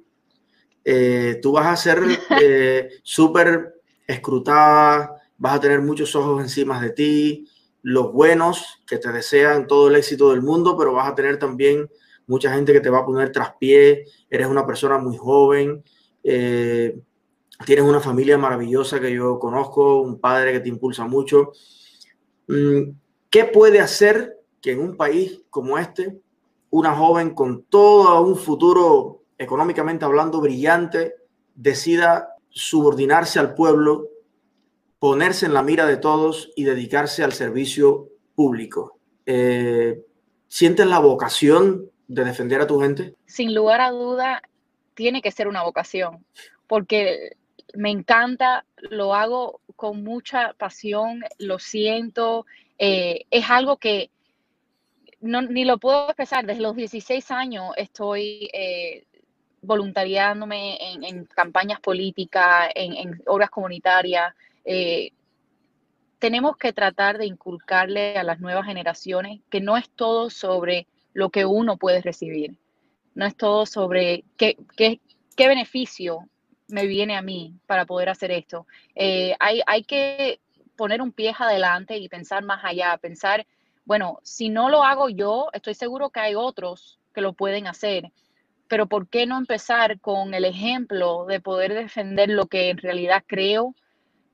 Eh, 0.87 1.39
tú 1.43 1.53
vas 1.53 1.67
a 1.67 1.77
ser 1.77 1.99
eh, 2.41 2.93
súper 3.03 3.75
escrutada, 4.07 5.17
vas 5.37 5.53
a 5.57 5.61
tener 5.61 5.83
muchos 5.83 6.17
ojos 6.17 6.43
encima 6.43 6.81
de 6.81 6.91
ti, 6.93 7.51
los 7.87 8.13
buenos 8.13 8.83
que 8.85 8.99
te 8.99 9.13
desean 9.13 9.69
todo 9.69 9.87
el 9.87 9.95
éxito 9.95 10.33
del 10.33 10.43
mundo, 10.43 10.77
pero 10.77 10.93
vas 10.93 11.09
a 11.09 11.15
tener 11.15 11.39
también 11.39 11.89
mucha 12.27 12.53
gente 12.53 12.73
que 12.73 12.81
te 12.81 12.91
va 12.91 12.99
a 12.99 13.07
poner 13.07 13.31
traspié, 13.31 14.07
eres 14.29 14.49
una 14.49 14.67
persona 14.67 14.99
muy 14.99 15.17
joven, 15.17 15.85
eh, 16.25 16.99
tienes 17.65 17.85
una 17.85 18.01
familia 18.01 18.37
maravillosa 18.39 18.99
que 18.99 19.13
yo 19.13 19.39
conozco, 19.39 20.01
un 20.01 20.19
padre 20.19 20.51
que 20.53 20.59
te 20.59 20.69
impulsa 20.69 21.07
mucho. 21.07 21.53
Mm, 22.49 22.91
¿Qué 23.31 23.45
puede 23.45 23.79
hacer 23.79 24.37
que 24.61 24.73
en 24.73 24.81
un 24.81 24.97
país 24.97 25.43
como 25.49 25.79
este, 25.79 26.19
una 26.71 26.93
joven 26.93 27.35
con 27.35 27.67
todo 27.67 28.21
un 28.21 28.35
futuro 28.35 29.23
económicamente 29.39 30.05
hablando 30.05 30.41
brillante, 30.41 31.15
decida 31.55 32.31
subordinarse 32.51 33.39
al 33.39 33.55
pueblo, 33.55 34.09
ponerse 35.07 35.47
en 35.47 35.55
la 35.55 35.63
mira 35.63 35.87
de 35.87 35.99
todos 35.99 36.51
y 36.57 36.65
dedicarse 36.65 37.23
al 37.23 37.33
servicio 37.33 38.09
público? 38.35 38.99
Eh, 39.25 40.03
¿Sientes 40.49 40.85
la 40.85 40.99
vocación 40.99 41.89
de 42.09 42.25
defender 42.25 42.61
a 42.61 42.67
tu 42.67 42.81
gente? 42.81 43.15
Sin 43.25 43.55
lugar 43.55 43.81
a 43.81 43.93
duda, 43.93 44.43
tiene 44.95 45.23
que 45.23 45.31
ser 45.31 45.47
una 45.47 45.63
vocación, 45.63 46.27
porque 46.67 47.37
me 47.75 47.91
encanta, 47.91 48.65
lo 48.91 49.15
hago 49.15 49.61
con 49.77 50.03
mucha 50.03 50.55
pasión, 50.55 51.23
lo 51.39 51.61
siento, 51.61 52.45
eh, 52.77 53.27
es 53.31 53.49
algo 53.49 53.77
que 53.77 54.11
no, 55.21 55.41
ni 55.41 55.65
lo 55.65 55.79
puedo 55.79 56.07
expresar. 56.07 56.45
Desde 56.47 56.63
los 56.63 56.75
16 56.75 57.31
años 57.31 57.71
estoy 57.77 58.51
eh, 58.53 59.05
voluntariándome 59.67 60.79
en, 60.81 61.27
campañas 61.27 61.81
políticas, 61.81 62.71
en, 62.75 63.23
obras 63.27 63.51
comunitarias. 63.51 64.35
Eh, 64.67 65.13
tenemos 66.19 66.57
que 66.59 66.73
tratar 66.73 67.17
de 67.17 67.27
inculcarle 67.27 68.19
a 68.19 68.25
las 68.25 68.41
nuevas 68.41 68.67
generaciones 68.67 69.41
que 69.51 69.61
no 69.61 69.77
es 69.77 69.89
todo 69.89 70.29
sobre 70.29 70.87
lo 71.15 71.31
que 71.31 71.47
uno 71.47 71.79
puede 71.79 72.03
recibir, 72.03 72.59
no 73.15 73.25
es 73.25 73.37
todo 73.37 73.65
sobre 73.65 74.25
qué, 74.37 74.57
qué, 74.77 75.01
qué 75.37 75.49
beneficio 75.49 76.29
me 76.69 76.87
viene 76.87 77.17
a 77.17 77.23
mí 77.23 77.55
para 77.67 77.87
poder 77.87 78.09
hacer 78.09 78.31
esto. 78.33 78.67
hay, 78.97 79.63
hay 79.67 79.85
que 79.85 80.41
poner 80.77 81.03
un 81.03 81.13
pie 81.13 81.35
adelante 81.37 81.97
y 81.97 82.09
pensar 82.09 82.45
más 82.45 82.65
allá, 82.65 82.97
pensar, 82.99 83.47
bueno, 83.85 84.19
si 84.23 84.49
no 84.49 84.69
lo 84.69 84.85
hago 84.85 85.09
yo, 85.09 85.49
estoy 85.53 85.75
seguro 85.75 86.11
que 86.11 86.21
hay 86.21 86.35
otros 86.35 87.01
que 87.15 87.21
lo 87.23 87.33
pueden 87.33 87.67
hacer, 87.67 88.13
pero 88.69 88.87
¿por 88.87 89.09
qué 89.09 89.27
no 89.27 89.39
empezar 89.39 90.01
con 90.01 90.35
el 90.35 90.45
ejemplo 90.45 91.25
de 91.27 91.41
poder 91.41 91.75
defender 91.75 92.29
lo 92.29 92.47
que 92.47 92.71
en 92.71 92.79
realidad 92.79 93.25
creo, 93.27 93.75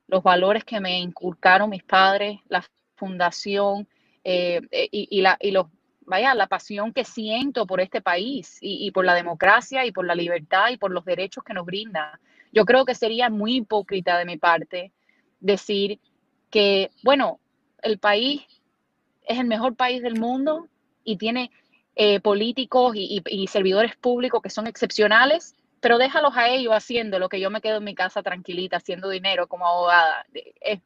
los 0.08 0.22
valores 0.22 0.64
que 0.64 0.80
me 0.80 0.98
inculcaron 0.98 1.70
mis 1.70 1.82
padres, 1.82 2.38
la 2.48 2.64
fundación 2.96 3.88
eh, 4.24 4.60
eh, 4.70 4.88
y, 4.90 5.20
la, 5.20 5.38
los 5.42 5.66
vaya, 6.02 6.34
la 6.34 6.46
pasión 6.46 6.92
que 6.92 7.04
siento 7.04 7.66
por 7.66 7.80
este 7.80 8.00
país 8.00 8.58
y, 8.60 8.86
y, 8.86 8.90
por 8.90 9.04
la 9.04 9.14
democracia 9.14 9.86
y 9.86 9.92
por 9.92 10.06
la 10.06 10.14
libertad 10.14 10.70
y 10.70 10.76
por 10.76 10.90
los 10.90 11.04
derechos 11.04 11.44
que 11.44 11.54
nos 11.54 11.66
brinda. 11.66 12.20
Yo 12.52 12.64
creo 12.64 12.84
que 12.84 12.94
sería 12.94 13.30
muy 13.30 13.56
hipócrita 13.56 14.18
de 14.18 14.24
mi 14.24 14.36
parte 14.36 14.92
decir 15.40 15.98
que, 16.50 16.90
bueno, 17.02 17.40
el 17.82 17.98
país 17.98 18.42
es 19.24 19.38
el 19.38 19.46
mejor 19.46 19.74
país 19.74 20.02
del 20.02 20.18
mundo 20.18 20.68
y 21.04 21.16
tiene 21.16 21.50
eh, 21.94 22.20
políticos 22.20 22.94
y, 22.96 23.46
servidores 23.48 23.96
públicos 23.96 24.40
que 24.42 24.50
son 24.50 24.66
excepcionales, 24.66 25.54
pero 25.82 25.98
déjalos 25.98 26.34
a 26.36 26.48
ellos 26.48 26.72
haciendo 26.72 27.18
lo 27.18 27.28
que 27.28 27.40
yo 27.40 27.50
me 27.50 27.60
quedo 27.60 27.76
en 27.78 27.84
mi 27.84 27.94
casa 27.94 28.22
tranquilita, 28.22 28.78
haciendo 28.78 29.10
dinero 29.10 29.46
como 29.48 29.66
abogada. 29.66 30.24
Es, 30.60 30.80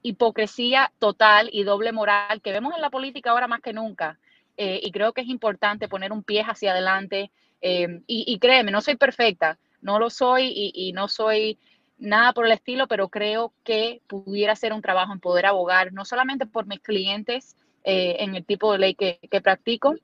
hipocresía 0.00 0.90
total 0.98 1.50
y 1.52 1.64
doble 1.64 1.92
moral 1.92 2.40
que 2.40 2.52
vemos 2.52 2.74
en 2.74 2.80
la 2.80 2.88
política 2.88 3.30
ahora 3.30 3.46
más 3.46 3.60
que 3.60 3.74
nunca. 3.74 4.18
Eh, 4.56 4.80
y 4.82 4.90
creo 4.90 5.12
que 5.12 5.20
es 5.20 5.28
importante 5.28 5.88
poner 5.88 6.12
un 6.12 6.22
pie 6.22 6.42
hacia 6.46 6.72
adelante. 6.72 7.30
Eh, 7.60 8.00
y, 8.06 8.38
créeme, 8.38 8.70
no 8.70 8.80
soy 8.80 8.96
perfecta, 8.96 9.58
no 9.82 9.98
lo 9.98 10.08
soy 10.08 10.52
y 10.54 10.92
no 10.92 11.08
soy 11.08 11.58
nada 11.98 12.32
por 12.32 12.46
el 12.46 12.52
estilo, 12.52 12.86
pero 12.86 13.08
creo 13.08 13.52
que 13.64 14.00
pudiera 14.06 14.56
ser 14.56 14.72
un 14.72 14.82
trabajo 14.82 15.12
en 15.12 15.20
poder 15.20 15.46
abogar, 15.46 15.92
no 15.92 16.04
solamente 16.04 16.46
por 16.46 16.66
mis 16.66 16.80
clientes 16.80 17.56
eh, 17.84 18.16
en 18.20 18.34
el 18.34 18.44
tipo 18.44 18.72
de 18.72 18.78
ley 18.78 18.94
que, 18.94 19.18
practico, 19.42 19.94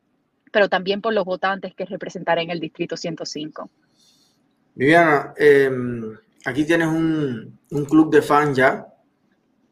pero 0.53 0.69
también 0.69 1.01
por 1.01 1.13
los 1.13 1.25
votantes 1.25 1.75
que 1.75 1.85
representaré 1.85 2.43
en 2.43 2.51
el 2.51 2.61
Distrito 2.61 2.97
105. 2.97 3.71
Viviana, 4.75 5.35
em, 5.37 6.17
aquí 6.45 6.65
tienes 6.65 6.89
un, 6.89 7.59
club 7.89 8.11
de 8.11 8.23
fans 8.23 8.57
ya. 8.57 8.87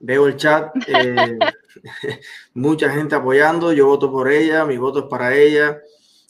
Veo 0.01 0.29
el 0.29 0.37
chat, 0.37 0.71
eh, 0.87 1.39
mucha 2.55 2.91
gente 2.91 3.17
apoyando, 3.17 3.73
yo 3.73 3.87
voto 3.87 4.13
por 4.13 4.31
ella, 4.31 4.65
mi 4.65 4.77
voto 4.77 5.01
es 5.01 5.05
para 5.07 5.35
ella, 5.35 5.81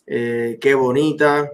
eh, 0.06 0.58
qué 0.58 0.74
bonita, 0.74 1.50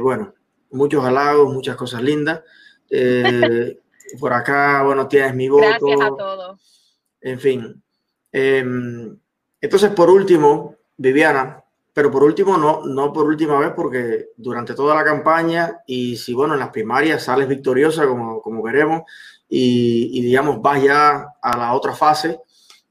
bueno, 0.00 0.34
muchos 0.70 1.04
halagos, 1.04 1.52
muchas 1.52 1.76
cosas 1.76 2.02
lindas. 2.02 2.42
Eh, 2.90 3.78
por 4.18 4.32
acá, 4.32 4.82
bueno, 4.82 5.08
tienes 5.08 5.34
mi 5.34 5.48
voto. 5.48 5.64
Gracias 5.66 6.00
a 6.00 6.08
todos. 6.16 7.00
En 7.20 7.40
fin. 7.40 7.82
Em, 8.30 9.18
entonces, 9.60 9.90
por 9.90 10.10
último, 10.10 10.76
Viviana, 10.96 11.63
pero 11.94 12.10
por 12.10 12.24
último, 12.24 12.58
no, 12.58 12.84
no 12.84 13.12
por 13.12 13.26
última 13.26 13.58
vez, 13.58 13.72
porque 13.74 14.30
durante 14.36 14.74
toda 14.74 14.94
la 14.96 15.04
campaña 15.04 15.80
y 15.86 16.16
si, 16.16 16.34
bueno, 16.34 16.54
en 16.54 16.60
las 16.60 16.70
primarias 16.70 17.22
sales 17.22 17.48
victoriosa, 17.48 18.06
como, 18.06 18.42
como 18.42 18.62
queremos, 18.64 19.02
y, 19.48 20.20
digamos, 20.20 20.60
vas 20.60 20.82
ya 20.82 21.28
a 21.40 21.56
la 21.56 21.72
otra 21.74 21.94
fase, 21.94 22.40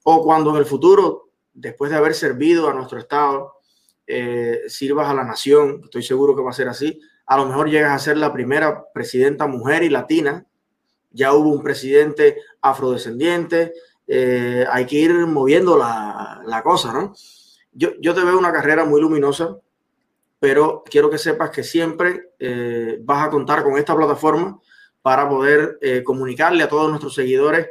o 0.03 0.23
cuando 0.23 0.51
en 0.51 0.57
el 0.57 0.65
futuro, 0.65 1.29
después 1.53 1.91
de 1.91 1.97
haber 1.97 2.13
servido 2.13 2.69
a 2.69 2.73
nuestro 2.73 2.97
Estado, 2.97 3.53
eh, 4.07 4.61
sirvas 4.67 5.09
a 5.09 5.13
la 5.13 5.25
nación, 5.25 5.81
estoy 5.83 6.03
seguro 6.03 6.35
que 6.35 6.41
va 6.41 6.51
a 6.51 6.53
ser 6.53 6.69
así, 6.69 7.01
a 7.25 7.37
lo 7.37 7.45
mejor 7.45 7.69
llegas 7.69 7.91
a 7.91 7.99
ser 7.99 8.17
la 8.17 8.31
primera 8.31 8.85
presidenta 8.93 9.47
mujer 9.47 9.83
y 9.83 9.89
latina, 9.89 10.45
ya 11.11 11.33
hubo 11.33 11.49
un 11.49 11.61
presidente 11.61 12.37
afrodescendiente, 12.61 13.73
eh, 14.07 14.65
hay 14.69 14.85
que 14.85 14.97
ir 14.97 15.13
moviendo 15.27 15.77
la, 15.77 16.61
cosa, 16.63 16.93
¿no? 16.93 17.13
Yo, 17.73 17.89
yo, 17.99 18.13
te 18.13 18.23
veo 18.23 18.37
una 18.37 18.53
carrera 18.53 18.85
muy 18.85 19.01
luminosa, 19.01 19.57
pero 20.39 20.83
quiero 20.85 21.09
que 21.09 21.17
sepas 21.17 21.49
que 21.49 21.63
siempre 21.63 22.31
eh, 22.39 22.99
vas 23.01 23.27
a 23.27 23.29
contar 23.29 23.63
con 23.63 23.77
esta 23.77 23.95
plataforma 23.95 24.59
para 25.01 25.27
poder 25.27 25.77
eh, 25.81 26.03
comunicarle 26.03 26.63
a 26.63 26.69
todos 26.69 26.89
nuestros 26.89 27.15
seguidores 27.15 27.69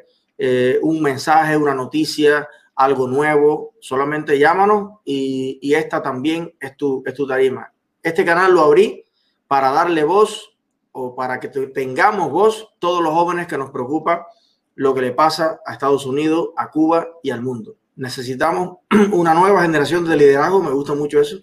un 0.83 1.01
mensaje, 1.01 1.57
una 1.57 1.73
noticia, 1.73 2.49
algo 2.75 3.07
nuevo. 3.07 3.75
Solamente 3.79 4.37
llámanos 4.41 4.99
y, 5.05 5.61
y 5.63 5.75
esta 5.75 6.03
también 6.03 6.53
es 6.59 6.77
tu, 6.77 7.01
es 7.07 7.15
tu 7.15 7.29
tarima. 7.29 7.73
Este 8.03 8.25
canal 8.25 8.53
lo 8.53 8.63
abrí 8.63 9.05
para 9.47 9.71
darle 9.71 10.03
voz 10.03 10.57
o 10.93 11.15
para 11.15 11.39
que 11.39 11.49
tengamos 11.49 12.31
voz 12.31 12.75
todos 12.79 13.03
los 13.03 13.13
jóvenes 13.13 13.47
que 13.47 13.59
nos 13.59 13.71
preocupa 13.71 14.27
lo 14.75 14.95
que 14.95 15.03
le 15.03 15.13
pasa 15.13 15.61
a 15.67 15.73
Estados 15.73 16.07
Unidos, 16.07 16.51
a 16.57 16.71
Cuba 16.71 17.09
y 17.23 17.31
al 17.31 17.43
mundo. 17.43 17.77
Necesitamos 17.97 18.79
una 19.13 19.35
nueva 19.35 19.63
generación 19.63 20.05
de 20.05 20.17
liderazgo, 20.17 20.63
me 20.63 20.71
gusta 20.71 20.95
mucho 20.95 21.21
eso. 21.21 21.39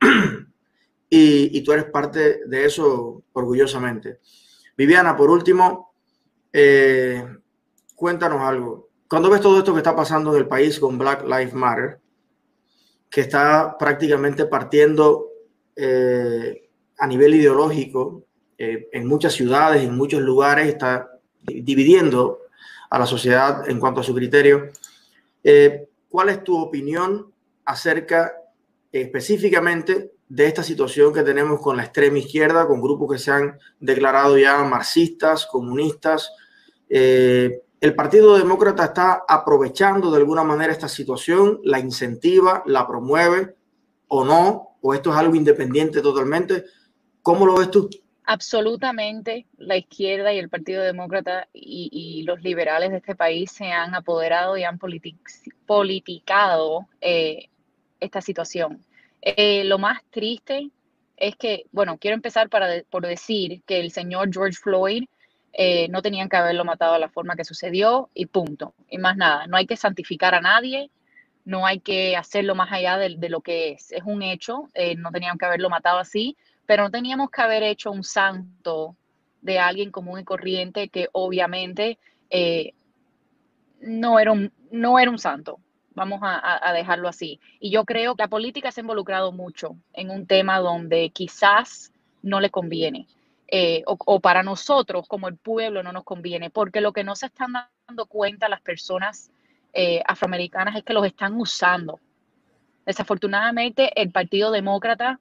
Y, 1.08 1.60
tú 1.62 1.72
eres 1.72 1.84
parte 1.84 2.40
de 2.46 2.64
eso 2.64 3.22
orgullosamente. 3.32 4.18
Viviana, 4.76 5.16
por 5.16 5.30
último, 5.30 5.94
eh, 6.52 7.24
cuéntanos 7.94 8.40
algo. 8.42 8.88
cuando 9.08 9.30
ves 9.30 9.40
todo 9.40 9.58
esto 9.58 9.72
que 9.72 9.78
está 9.78 9.94
pasando 9.94 10.32
en 10.32 10.38
el 10.42 10.48
país 10.48 10.80
con 10.80 10.98
Black 10.98 11.22
Lives 11.22 11.54
Matter, 11.54 12.00
que 13.08 13.20
está 13.20 13.76
prácticamente 13.78 14.46
partiendo 14.46 15.28
eh, 15.76 16.68
a 16.98 17.06
nivel 17.06 17.34
ideológico 17.34 18.24
eh, 18.58 18.88
en 18.92 19.06
muchas 19.06 19.32
ciudades, 19.32 19.82
en 19.82 19.96
muchos 19.96 20.20
lugares, 20.20 20.66
está 20.66 21.10
dividiendo 21.42 22.40
a 22.90 22.98
la 22.98 23.06
sociedad 23.06 23.68
en 23.68 23.78
cuanto 23.78 24.00
a 24.00 24.04
su 24.04 24.14
criterio. 24.14 24.70
¿Cuál 26.08 26.28
es 26.30 26.44
tu 26.44 26.56
opinión 26.58 27.32
acerca 27.64 28.32
específicamente 28.92 30.12
de 30.28 30.46
esta 30.46 30.62
situación 30.62 31.12
que 31.12 31.22
tenemos 31.22 31.60
con 31.60 31.76
la 31.76 31.84
extrema 31.84 32.18
izquierda, 32.18 32.66
con 32.66 32.80
grupos 32.80 33.12
que 33.12 33.18
se 33.18 33.30
han 33.30 33.58
declarado 33.80 34.38
ya 34.38 34.62
marxistas, 34.64 35.46
comunistas? 35.46 36.32
¿El 36.88 37.94
Partido 37.94 38.38
Demócrata 38.38 38.86
está 38.86 39.24
aprovechando 39.28 40.10
de 40.10 40.16
alguna 40.16 40.42
manera 40.42 40.72
esta 40.72 40.88
situación? 40.88 41.60
¿La 41.62 41.78
incentiva? 41.78 42.62
¿La 42.66 42.86
promueve 42.86 43.54
o 44.08 44.24
no? 44.24 44.78
¿O 44.80 44.94
esto 44.94 45.10
es 45.10 45.16
algo 45.16 45.34
independiente 45.34 46.00
totalmente? 46.00 46.64
¿Cómo 47.22 47.44
lo 47.44 47.56
ves 47.56 47.70
tú? 47.70 47.90
Absolutamente, 48.28 49.46
la 49.56 49.76
izquierda 49.76 50.32
y 50.32 50.38
el 50.40 50.48
Partido 50.48 50.82
Demócrata 50.82 51.46
y, 51.52 52.24
los 52.26 52.42
liberales 52.42 52.90
de 52.90 52.96
este 52.96 53.14
país 53.14 53.52
se 53.52 53.66
han 53.70 53.94
apoderado 53.94 54.56
y 54.56 54.64
han 54.64 54.80
politicado 55.64 56.88
eh, 57.00 57.50
esta 58.00 58.20
situación. 58.20 58.84
Eh, 59.22 59.62
lo 59.62 59.78
más 59.78 60.02
triste 60.10 60.70
es 61.16 61.36
que, 61.36 61.66
bueno, 61.70 61.98
quiero 61.98 62.16
empezar 62.16 62.48
por 62.48 63.06
decir 63.06 63.62
que 63.62 63.78
el 63.78 63.92
señor 63.92 64.32
George 64.32 64.58
Floyd 64.60 65.04
eh, 65.52 65.86
no 65.88 66.02
tenían 66.02 66.28
que 66.28 66.36
haberlo 66.36 66.64
matado 66.64 66.94
de 66.94 66.98
la 66.98 67.08
forma 67.08 67.36
que 67.36 67.44
sucedió 67.44 68.10
y 68.12 68.26
punto. 68.26 68.74
Y 68.90 68.98
más 68.98 69.16
nada, 69.16 69.46
no 69.46 69.56
hay 69.56 69.68
que 69.68 69.76
santificar 69.76 70.34
a 70.34 70.40
nadie, 70.40 70.90
no 71.44 71.64
hay 71.64 71.78
que 71.78 72.16
hacerlo 72.16 72.56
más 72.56 72.72
allá 72.72 72.98
de, 72.98 73.28
lo 73.28 73.40
que 73.40 73.70
es. 73.70 73.92
Es 73.92 74.02
un 74.04 74.22
hecho, 74.22 74.68
no 74.96 75.12
tenían 75.12 75.38
que 75.38 75.46
haberlo 75.46 75.70
matado 75.70 76.00
así, 76.00 76.36
pero 76.66 76.84
no 76.84 76.90
teníamos 76.90 77.30
que 77.30 77.42
haber 77.42 77.62
hecho 77.62 77.90
un 77.90 78.04
santo 78.04 78.96
de 79.40 79.58
alguien 79.58 79.90
común 79.90 80.20
y 80.20 80.24
corriente 80.24 80.88
que 80.88 81.08
obviamente 81.12 81.98
eh, 82.30 82.72
no, 83.80 84.18
era 84.18 84.32
un, 84.32 84.52
no 84.70 84.98
era 84.98 85.10
un 85.10 85.18
santo. 85.18 85.60
Vamos 85.94 86.20
a, 86.22 86.72
dejarlo 86.74 87.08
así. 87.08 87.40
Y 87.58 87.70
yo 87.70 87.86
creo 87.86 88.16
que 88.16 88.24
la 88.24 88.28
política 88.28 88.70
se 88.70 88.80
ha 88.80 88.82
involucrado 88.82 89.32
mucho 89.32 89.76
en 89.94 90.10
un 90.10 90.26
tema 90.26 90.58
donde 90.58 91.08
quizás 91.08 91.90
no 92.22 92.38
le 92.38 92.50
conviene. 92.50 93.06
Eh, 93.48 93.82
o, 93.86 94.20
para 94.20 94.42
nosotros 94.42 95.06
como 95.08 95.28
el 95.28 95.36
pueblo 95.36 95.82
no 95.82 95.92
nos 95.92 96.04
conviene, 96.04 96.50
porque 96.50 96.82
lo 96.82 96.92
que 96.92 97.04
no 97.04 97.16
se 97.16 97.26
están 97.26 97.54
dando 97.86 98.04
cuenta 98.06 98.48
las 98.48 98.60
personas 98.60 99.30
eh, 99.72 100.02
afroamericanas 100.04 100.76
es 100.76 100.82
que 100.82 100.92
los 100.92 101.06
están 101.06 101.40
usando. 101.40 101.98
Desafortunadamente, 102.84 103.90
el 104.00 104.10
Partido 104.10 104.50
Demócrata 104.50 105.18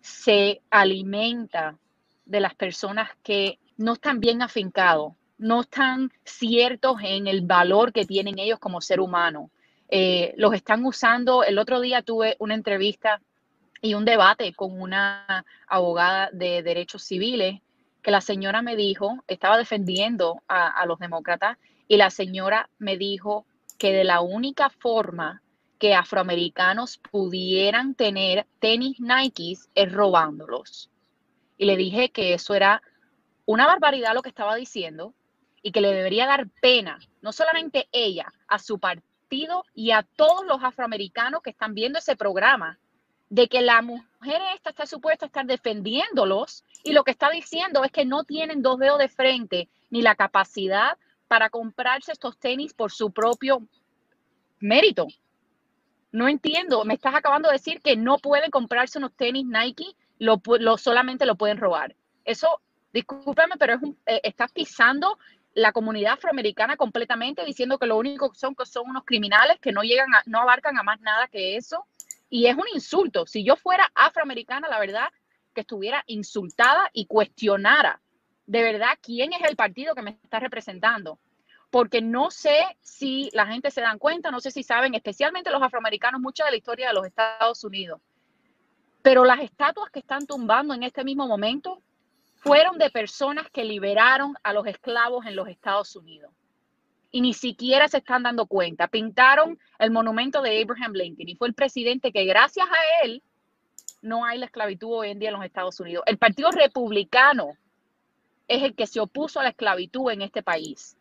se 0.00 0.60
alimenta 0.70 1.76
de 2.24 2.40
las 2.40 2.54
personas 2.54 3.10
que 3.22 3.58
no 3.76 3.94
están 3.94 4.20
bien 4.20 4.42
afincados, 4.42 5.14
no 5.38 5.62
están 5.62 6.12
ciertos 6.24 6.96
en 7.02 7.26
el 7.26 7.42
valor 7.42 7.92
que 7.92 8.04
tienen 8.04 8.38
ellos 8.38 8.58
como 8.58 8.80
ser 8.80 9.00
humano. 9.00 9.50
Eh, 9.88 10.34
los 10.36 10.52
están 10.52 10.84
usando. 10.84 11.44
El 11.44 11.58
otro 11.58 11.80
día 11.80 12.02
tuve 12.02 12.36
una 12.38 12.54
entrevista 12.54 13.20
y 13.80 13.94
un 13.94 14.04
debate 14.04 14.52
con 14.52 14.80
una 14.80 15.44
abogada 15.66 16.30
de 16.32 16.62
derechos 16.62 17.04
civiles 17.04 17.60
que 18.02 18.10
la 18.10 18.20
señora 18.20 18.62
me 18.62 18.76
dijo, 18.76 19.22
estaba 19.26 19.58
defendiendo 19.58 20.42
a, 20.48 20.84
los 20.86 20.98
demócratas 20.98 21.58
y 21.88 21.96
la 21.96 22.10
señora 22.10 22.70
me 22.78 22.96
dijo 22.96 23.46
que 23.76 23.92
de 23.92 24.04
la 24.04 24.20
única 24.20 24.70
forma 24.70 25.42
que 25.78 25.94
afroamericanos 25.94 26.98
pudieran 26.98 27.94
tener 27.94 28.46
tenis 28.58 28.98
Nikes 29.00 29.68
es 29.74 29.92
robándolos. 29.92 30.90
Y 31.56 31.66
le 31.66 31.76
dije 31.76 32.10
que 32.10 32.34
eso 32.34 32.54
era 32.54 32.82
una 33.46 33.66
barbaridad 33.66 34.14
lo 34.14 34.22
que 34.22 34.28
estaba 34.28 34.56
diciendo 34.56 35.14
y 35.62 35.72
que 35.72 35.80
le 35.80 35.92
debería 35.92 36.26
dar 36.26 36.48
pena, 36.60 36.98
no 37.22 37.32
solamente 37.32 37.88
ella, 37.92 38.32
a 38.46 38.58
su 38.58 38.78
partido 38.78 39.64
y 39.74 39.90
a 39.90 40.02
todos 40.02 40.44
los 40.46 40.62
afroamericanos 40.62 41.42
que 41.42 41.50
están 41.50 41.74
viendo 41.74 41.98
ese 41.98 42.16
programa, 42.16 42.78
de 43.30 43.48
que 43.48 43.60
la 43.60 43.82
mujer 43.82 44.40
esta 44.54 44.70
está 44.70 44.86
supuesta 44.86 45.26
a 45.26 45.28
estar 45.28 45.46
defendiéndolos 45.46 46.64
y 46.82 46.92
lo 46.92 47.04
que 47.04 47.10
está 47.10 47.30
diciendo 47.30 47.84
es 47.84 47.92
que 47.92 48.04
no 48.04 48.24
tienen 48.24 48.62
dos 48.62 48.78
dedos 48.78 48.98
de 48.98 49.08
frente 49.08 49.68
ni 49.90 50.02
la 50.02 50.14
capacidad 50.14 50.96
para 51.26 51.50
comprarse 51.50 52.12
estos 52.12 52.38
tenis 52.38 52.72
por 52.72 52.90
su 52.90 53.12
propio 53.12 53.68
mérito. 54.60 55.08
No 56.10 56.28
entiendo, 56.28 56.84
me 56.84 56.94
estás 56.94 57.14
acabando 57.14 57.48
de 57.48 57.54
decir 57.54 57.80
que 57.80 57.96
no 57.96 58.18
pueden 58.18 58.50
comprarse 58.50 58.98
unos 58.98 59.14
tenis 59.14 59.44
Nike, 59.46 59.94
lo, 60.18 60.40
solamente 60.78 61.26
lo 61.26 61.36
pueden 61.36 61.58
robar. 61.58 61.94
Eso, 62.24 62.60
discúlpame, 62.92 63.56
pero 63.58 63.74
es 63.74 63.82
un, 63.82 63.98
eh, 64.06 64.20
estás 64.24 64.50
pisando 64.52 65.18
la 65.54 65.72
comunidad 65.72 66.14
afroamericana 66.14 66.76
completamente 66.76 67.44
diciendo 67.44 67.78
que 67.78 67.86
lo 67.86 67.96
único 67.96 68.30
que 68.30 68.38
son 68.38 68.54
que 68.54 68.64
son 68.64 68.88
unos 68.88 69.04
criminales 69.04 69.58
que 69.60 69.72
no 69.72 69.82
llegan 69.82 70.14
a, 70.14 70.22
no 70.26 70.40
abarcan 70.40 70.78
a 70.78 70.82
más 70.82 71.00
nada 71.00 71.26
que 71.28 71.56
eso 71.56 71.86
y 72.30 72.46
es 72.46 72.56
un 72.56 72.66
insulto. 72.72 73.26
Si 73.26 73.44
yo 73.44 73.56
fuera 73.56 73.90
afroamericana, 73.94 74.68
la 74.68 74.78
verdad 74.78 75.08
que 75.54 75.62
estuviera 75.62 76.04
insultada 76.06 76.88
y 76.92 77.06
cuestionara 77.06 78.00
de 78.46 78.62
verdad 78.62 78.98
quién 79.02 79.32
es 79.32 79.42
el 79.48 79.56
partido 79.56 79.94
que 79.94 80.02
me 80.02 80.10
está 80.10 80.40
representando. 80.40 81.18
Porque 81.70 82.00
no 82.00 82.30
sé 82.30 82.58
si 82.80 83.30
la 83.32 83.46
gente 83.46 83.70
se 83.70 83.80
dan 83.80 83.98
cuenta, 83.98 84.30
no 84.30 84.40
sé 84.40 84.50
si 84.50 84.62
saben, 84.62 84.94
especialmente 84.94 85.50
los 85.50 85.62
afroamericanos, 85.62 86.20
mucha 86.20 86.44
de 86.44 86.52
la 86.52 86.56
historia 86.56 86.88
de 86.88 86.94
los 86.94 87.06
Estados 87.06 87.62
Unidos. 87.64 88.00
Pero 89.02 89.24
las 89.24 89.40
estatuas 89.40 89.90
que 89.90 90.00
están 90.00 90.26
tumbando 90.26 90.74
en 90.74 90.82
este 90.82 91.04
mismo 91.04 91.26
momento 91.26 91.82
fueron 92.36 92.78
de 92.78 92.90
personas 92.90 93.50
que 93.50 93.64
liberaron 93.64 94.34
a 94.42 94.52
los 94.52 94.66
esclavos 94.66 95.26
en 95.26 95.36
los 95.36 95.48
Estados 95.48 95.94
Unidos 95.96 96.30
y 97.10 97.20
ni 97.20 97.34
siquiera 97.34 97.88
se 97.88 97.98
están 97.98 98.22
dando 98.22 98.46
cuenta. 98.46 98.88
Pintaron 98.88 99.58
el 99.78 99.90
monumento 99.90 100.42
de 100.42 100.62
Abraham 100.62 100.92
Lincoln 100.92 101.28
y 101.28 101.36
fue 101.36 101.48
el 101.48 101.54
presidente 101.54 102.12
que 102.12 102.24
gracias 102.24 102.66
a 102.68 103.04
él 103.04 103.22
no 104.02 104.24
hay 104.24 104.38
la 104.38 104.46
esclavitud 104.46 104.92
hoy 104.92 105.10
en 105.10 105.18
día 105.18 105.30
en 105.30 105.36
los 105.36 105.44
Estados 105.44 105.80
Unidos. 105.80 106.04
El 106.06 106.18
Partido 106.18 106.50
Republicano 106.50 107.56
es 108.46 108.62
el 108.62 108.74
que 108.74 108.86
se 108.86 109.00
opuso 109.00 109.40
a 109.40 109.42
la 109.42 109.50
esclavitud 109.50 110.10
en 110.10 110.22
este 110.22 110.42
país. 110.42 110.96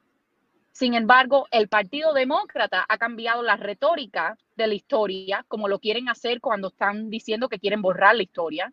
Sin 0.78 0.94
embargo, 0.94 1.48
el 1.50 1.70
Partido 1.70 2.14
Demócrata 2.14 2.86
ha 2.88 3.00
cambiado 3.00 3.42
la 3.42 3.58
retórica 3.58 4.38
de 4.56 4.68
la 4.68 4.76
historia, 4.76 5.44
como 5.48 5.68
lo 5.68 5.80
quieren 5.80 6.08
hacer 6.08 6.40
cuando 6.40 6.68
están 6.68 7.10
diciendo 7.10 7.50
que 7.50 7.58
quieren 7.58 7.82
borrar 7.82 8.16
la 8.16 8.22
historia. 8.22 8.72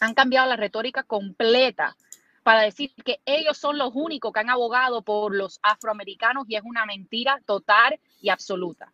Han 0.00 0.14
cambiado 0.14 0.48
la 0.48 0.56
retórica 0.56 1.04
completa 1.04 1.96
para 2.42 2.62
decir 2.62 2.92
que 3.04 3.20
ellos 3.24 3.56
son 3.56 3.78
los 3.78 3.92
únicos 3.94 4.32
que 4.32 4.40
han 4.40 4.50
abogado 4.50 5.02
por 5.02 5.32
los 5.32 5.60
afroamericanos 5.62 6.44
y 6.48 6.56
es 6.56 6.62
una 6.64 6.84
mentira 6.86 7.40
total 7.46 8.00
y 8.20 8.30
absoluta. 8.30 8.92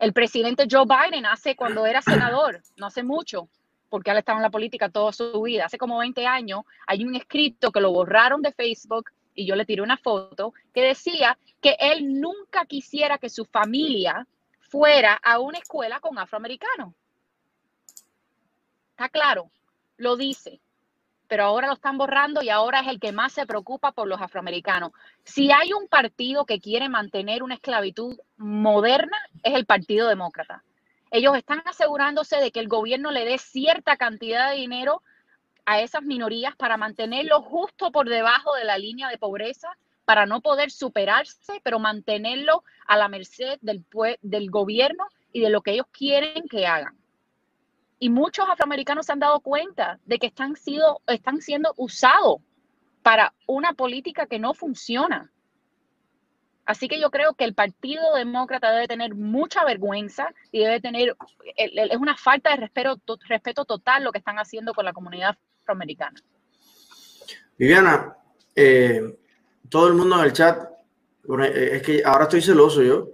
El 0.00 0.12
presidente 0.12 0.66
Joe 0.68 0.86
Biden 0.86 1.24
hace 1.24 1.54
cuando 1.54 1.86
era 1.86 2.02
senador, 2.02 2.60
no 2.78 2.86
hace 2.86 3.04
mucho, 3.04 3.48
porque 3.88 4.10
él 4.10 4.18
estaba 4.18 4.40
en 4.40 4.42
la 4.42 4.50
política 4.50 4.88
toda 4.88 5.12
su 5.12 5.40
vida, 5.42 5.66
hace 5.66 5.78
como 5.78 5.98
20 5.98 6.26
años, 6.26 6.62
hay 6.88 7.04
un 7.04 7.14
escrito 7.14 7.70
que 7.70 7.80
lo 7.80 7.92
borraron 7.92 8.42
de 8.42 8.50
Facebook 8.50 9.12
y 9.34 9.46
yo 9.46 9.56
le 9.56 9.64
tiré 9.64 9.82
una 9.82 9.96
foto 9.96 10.52
que 10.72 10.82
decía 10.82 11.38
que 11.60 11.76
él 11.78 12.20
nunca 12.20 12.66
quisiera 12.66 13.18
que 13.18 13.30
su 13.30 13.44
familia 13.44 14.26
fuera 14.58 15.14
a 15.14 15.38
una 15.38 15.58
escuela 15.58 16.00
con 16.00 16.18
afroamericanos. 16.18 16.94
Está 18.90 19.08
claro, 19.08 19.50
lo 19.96 20.16
dice 20.16 20.60
pero 21.30 21.44
ahora 21.44 21.68
lo 21.68 21.74
están 21.74 21.96
borrando 21.96 22.42
y 22.42 22.48
ahora 22.48 22.80
es 22.80 22.88
el 22.88 22.98
que 22.98 23.12
más 23.12 23.32
se 23.32 23.46
preocupa 23.46 23.92
por 23.92 24.08
los 24.08 24.20
afroamericanos. 24.20 24.90
Si 25.22 25.52
hay 25.52 25.72
un 25.72 25.86
partido 25.86 26.44
que 26.44 26.58
quiere 26.58 26.88
mantener 26.88 27.44
una 27.44 27.54
esclavitud 27.54 28.18
moderna, 28.36 29.16
es 29.44 29.54
el 29.54 29.64
Partido 29.64 30.08
Demócrata. 30.08 30.64
Ellos 31.12 31.36
están 31.36 31.62
asegurándose 31.66 32.38
de 32.38 32.50
que 32.50 32.58
el 32.58 32.66
gobierno 32.66 33.12
le 33.12 33.24
dé 33.24 33.38
cierta 33.38 33.96
cantidad 33.96 34.50
de 34.50 34.56
dinero 34.56 35.04
a 35.66 35.80
esas 35.80 36.02
minorías 36.02 36.56
para 36.56 36.76
mantenerlo 36.76 37.42
justo 37.42 37.90
por 37.90 38.08
debajo 38.08 38.54
de 38.54 38.64
la 38.64 38.78
línea 38.78 39.08
de 39.08 39.18
pobreza, 39.18 39.68
para 40.04 40.26
no 40.26 40.40
poder 40.40 40.70
superarse, 40.70 41.60
pero 41.62 41.78
mantenerlo 41.78 42.64
a 42.86 42.96
la 42.96 43.08
merced 43.08 43.58
del, 43.60 43.84
del 44.22 44.50
gobierno 44.50 45.04
y 45.32 45.40
de 45.40 45.50
lo 45.50 45.62
que 45.62 45.72
ellos 45.72 45.86
quieren 45.92 46.48
que 46.48 46.66
hagan. 46.66 46.98
Y 47.98 48.08
muchos 48.08 48.48
afroamericanos 48.48 49.06
se 49.06 49.12
han 49.12 49.20
dado 49.20 49.40
cuenta 49.40 50.00
de 50.06 50.18
que 50.18 50.26
están, 50.26 50.56
sido, 50.56 51.02
están 51.06 51.40
siendo 51.40 51.74
usados 51.76 52.40
para 53.02 53.34
una 53.46 53.74
política 53.74 54.26
que 54.26 54.38
no 54.38 54.54
funciona. 54.54 55.30
Así 56.70 56.86
que 56.86 57.00
yo 57.00 57.10
creo 57.10 57.34
que 57.34 57.42
el 57.42 57.52
Partido 57.52 58.14
Demócrata 58.14 58.70
debe 58.70 58.86
tener 58.86 59.16
mucha 59.16 59.64
vergüenza 59.64 60.32
y 60.52 60.60
debe 60.60 60.80
tener, 60.80 61.16
es 61.56 61.96
una 61.96 62.16
falta 62.16 62.50
de 62.50 62.58
respeto, 62.58 62.96
respeto 63.28 63.64
total 63.64 64.04
lo 64.04 64.12
que 64.12 64.18
están 64.18 64.36
haciendo 64.36 64.72
con 64.72 64.84
la 64.84 64.92
comunidad 64.92 65.36
afroamericana. 65.62 66.22
Viviana, 67.58 68.16
eh, 68.54 69.02
todo 69.68 69.88
el 69.88 69.94
mundo 69.94 70.20
en 70.20 70.24
el 70.26 70.32
chat 70.32 70.62
eh, 71.42 71.70
es 71.72 71.82
que 71.82 72.04
ahora 72.04 72.26
estoy 72.26 72.40
celoso 72.40 72.84
yo, 72.84 73.08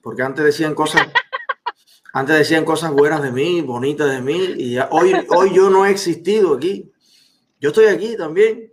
porque 0.00 0.22
antes 0.22 0.42
decían 0.42 0.74
cosas, 0.74 1.06
antes 2.14 2.38
decían 2.38 2.64
cosas 2.64 2.92
buenas 2.92 3.20
de 3.20 3.30
mí, 3.30 3.60
bonitas 3.60 4.10
de 4.10 4.22
mí, 4.22 4.54
y 4.56 4.72
ya, 4.76 4.88
hoy, 4.90 5.12
hoy 5.28 5.54
yo 5.54 5.68
no 5.68 5.84
he 5.84 5.90
existido 5.90 6.54
aquí. 6.54 6.90
Yo 7.60 7.68
estoy 7.68 7.88
aquí 7.88 8.16
también. 8.16 8.72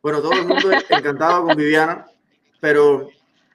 Bueno, 0.00 0.22
todo 0.22 0.32
el 0.32 0.46
mundo 0.46 0.70
encantado 0.88 1.44
con 1.44 1.54
Viviana, 1.54 2.06
pero 2.58 3.10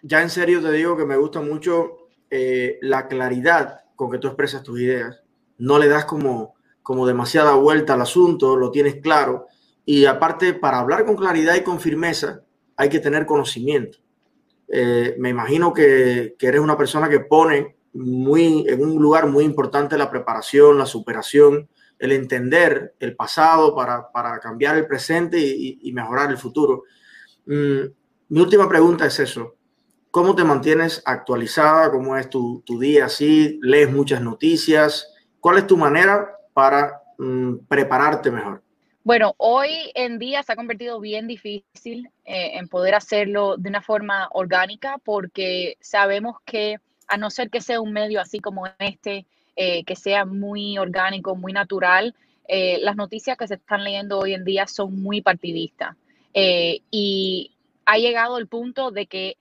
ya 0.07 0.21
en 0.21 0.29
serio 0.29 0.61
te 0.61 0.71
digo 0.71 0.95
que 0.95 1.05
me 1.05 1.17
gusta 1.17 1.41
mucho 1.41 2.07
eh, 2.29 2.79
la 2.81 3.07
claridad 3.07 3.81
con 3.95 4.09
que 4.09 4.17
tú 4.17 4.27
expresas 4.27 4.63
tus 4.63 4.79
ideas. 4.79 5.21
No 5.57 5.77
le 5.77 5.87
das 5.87 6.05
como, 6.05 6.55
como 6.81 7.05
demasiada 7.05 7.55
vuelta 7.55 7.93
al 7.93 8.01
asunto, 8.01 8.55
lo 8.55 8.71
tienes 8.71 9.01
claro. 9.01 9.47
Y 9.85 10.05
aparte, 10.05 10.53
para 10.53 10.79
hablar 10.79 11.05
con 11.05 11.15
claridad 11.15 11.55
y 11.55 11.63
con 11.63 11.79
firmeza, 11.79 12.41
hay 12.77 12.89
que 12.89 12.99
tener 12.99 13.25
conocimiento. 13.25 13.97
Eh, 14.69 15.15
me 15.19 15.29
imagino 15.29 15.73
que, 15.73 16.35
que, 16.37 16.47
eres 16.47 16.61
una 16.61 16.77
persona 16.77 17.09
que 17.09 17.21
pone 17.21 17.77
muy, 17.93 18.65
en 18.67 18.81
un 18.81 19.01
lugar 19.01 19.27
muy 19.27 19.43
importante 19.43 19.97
la 19.97 20.09
preparación, 20.09 20.77
la 20.77 20.85
superación, 20.85 21.69
el 21.99 22.11
entender 22.11 22.95
el 22.99 23.15
pasado 23.15 23.75
para, 23.75 24.11
para 24.11 24.39
cambiar 24.39 24.77
el 24.77 24.87
presente 24.87 25.39
y, 25.39 25.91
mejorar 25.93 26.29
el 26.29 26.37
futuro. 26.37 26.83
Mm, 27.45 27.89
mi 28.29 28.39
última 28.39 28.69
pregunta 28.69 29.05
es 29.05 29.19
eso. 29.19 29.56
¿Cómo 30.17 30.33
te 30.33 30.43
mantienes 30.43 31.03
actualizada? 31.05 31.91
¿Cómo 31.91 32.17
es 32.17 32.27
tu, 32.27 32.63
tu 32.65 32.79
día 32.79 33.05
así? 33.05 33.59
¿Lees 33.61 33.91
muchas 33.91 34.19
noticias? 34.19 35.13
¿Cuál 35.39 35.59
es 35.59 35.67
tu 35.67 35.77
manera 35.77 36.27
para 36.53 37.03
mm, 37.19 37.57
prepararte 37.67 38.31
mejor? 38.31 38.63
Bueno, 39.03 39.35
hoy 39.37 39.91
en 39.93 40.17
día 40.17 40.41
se 40.41 40.53
ha 40.53 40.55
convertido 40.55 40.99
bien 40.99 41.27
difícil 41.27 42.09
eh, 42.25 42.53
en 42.55 42.67
poder 42.67 42.95
hacerlo 42.95 43.57
de 43.57 43.69
una 43.69 43.83
forma 43.83 44.27
orgánica 44.31 44.97
porque 45.05 45.77
sabemos 45.81 46.37
que 46.45 46.77
a 47.07 47.17
no 47.17 47.29
ser 47.29 47.51
que 47.51 47.61
sea 47.61 47.79
un 47.79 47.93
medio 47.93 48.19
así 48.19 48.39
como 48.39 48.65
este, 48.79 49.27
eh, 49.55 49.83
que 49.83 49.95
sea 49.95 50.25
muy 50.25 50.79
orgánico, 50.79 51.35
muy 51.35 51.53
natural, 51.53 52.15
eh, 52.47 52.79
las 52.81 52.95
noticias 52.95 53.37
que 53.37 53.47
se 53.47 53.53
están 53.53 53.83
leyendo 53.83 54.17
hoy 54.17 54.33
en 54.33 54.43
día 54.43 54.65
son 54.65 54.99
muy 54.99 55.21
partidistas. 55.21 55.95
y 56.33 57.51
ha 57.85 57.97
llegado 57.99 58.39
el 58.39 58.47
punto 58.47 58.89
de 58.89 59.05
que 59.05 59.37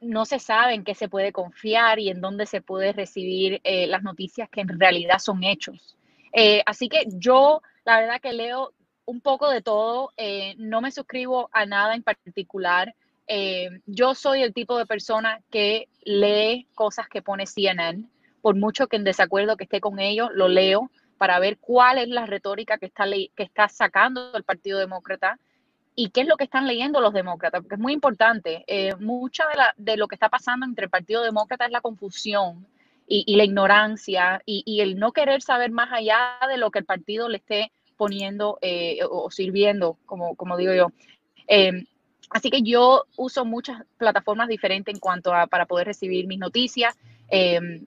no 0.00 0.24
se 0.24 0.38
sabe 0.38 0.74
en 0.74 0.84
qué 0.84 0.94
se 0.94 1.08
puede 1.08 1.32
confiar 1.32 1.98
y 1.98 2.08
en 2.08 2.20
dónde 2.20 2.46
se 2.46 2.60
puede 2.60 2.92
recibir 2.92 3.60
las 3.64 4.02
noticias 4.02 4.48
que 4.48 4.62
en 4.62 4.80
realidad 4.80 5.18
son 5.18 5.44
hechos. 5.44 5.96
así 6.66 6.88
que 6.88 7.04
yo 7.08 7.60
la 7.84 8.00
verdad 8.00 8.20
que 8.20 8.32
leo 8.32 8.72
un 9.10 9.20
poco 9.20 9.50
de 9.50 9.60
todo, 9.60 10.12
eh, 10.16 10.54
no 10.58 10.80
me 10.80 10.92
suscribo 10.92 11.50
a 11.52 11.66
nada 11.66 11.94
en 11.94 12.02
particular. 12.02 12.94
Eh, 13.26 13.68
yo 13.86 14.14
soy 14.14 14.42
el 14.42 14.54
tipo 14.54 14.78
de 14.78 14.86
persona 14.86 15.40
que 15.50 15.88
lee 16.04 16.68
cosas 16.74 17.08
que 17.08 17.20
pone 17.20 17.46
CNN, 17.46 18.04
por 18.40 18.54
mucho 18.56 18.86
que 18.86 18.96
en 18.96 19.04
desacuerdo 19.04 19.56
que 19.56 19.64
esté 19.64 19.80
con 19.80 19.98
ellos, 19.98 20.30
lo 20.32 20.48
leo 20.48 20.90
para 21.18 21.40
ver 21.40 21.58
cuál 21.58 21.98
es 21.98 22.08
la 22.08 22.24
retórica 22.24 22.78
que 22.78 22.86
está, 22.86 23.04
que 23.04 23.42
está 23.42 23.68
sacando 23.68 24.32
el 24.34 24.44
Partido 24.44 24.78
Demócrata 24.78 25.38
y 25.94 26.10
qué 26.10 26.22
es 26.22 26.28
lo 26.28 26.36
que 26.36 26.44
están 26.44 26.66
leyendo 26.66 27.00
los 27.00 27.12
demócratas, 27.12 27.60
porque 27.60 27.74
es 27.74 27.80
muy 27.80 27.92
importante. 27.92 28.64
Eh, 28.66 28.94
mucha 28.96 29.44
de, 29.48 29.92
de, 29.92 29.96
lo 29.96 30.08
que 30.08 30.14
está 30.14 30.28
pasando 30.28 30.64
entre 30.64 30.84
el 30.84 30.90
Partido 30.90 31.22
Demócrata 31.22 31.66
es 31.66 31.72
la 31.72 31.80
confusión 31.80 32.66
y, 33.10 33.36
la 33.36 33.44
ignorancia 33.44 34.40
y, 34.46 34.80
el 34.80 34.98
no 34.98 35.12
querer 35.12 35.42
saber 35.42 35.72
más 35.72 35.88
allá 35.92 36.38
de 36.48 36.56
lo 36.56 36.70
que 36.70 36.78
el 36.78 36.84
partido 36.84 37.28
le 37.28 37.38
esté 37.38 37.72
poniendo 37.96 38.58
eh, 38.62 39.00
o 39.10 39.30
sirviendo, 39.30 39.98
como, 40.06 40.36
como 40.36 40.56
digo 40.56 40.72
yo. 40.72 40.92
Em, 41.48 41.86
así 42.30 42.50
que 42.50 42.62
yo 42.62 43.04
uso 43.16 43.44
muchas 43.44 43.82
plataformas 43.98 44.48
diferentes 44.48 44.94
en 44.94 45.00
cuanto 45.00 45.34
a 45.34 45.48
para 45.48 45.66
poder 45.66 45.88
recibir 45.88 46.28
mis 46.28 46.38
noticias. 46.38 46.96
Em, 47.28 47.84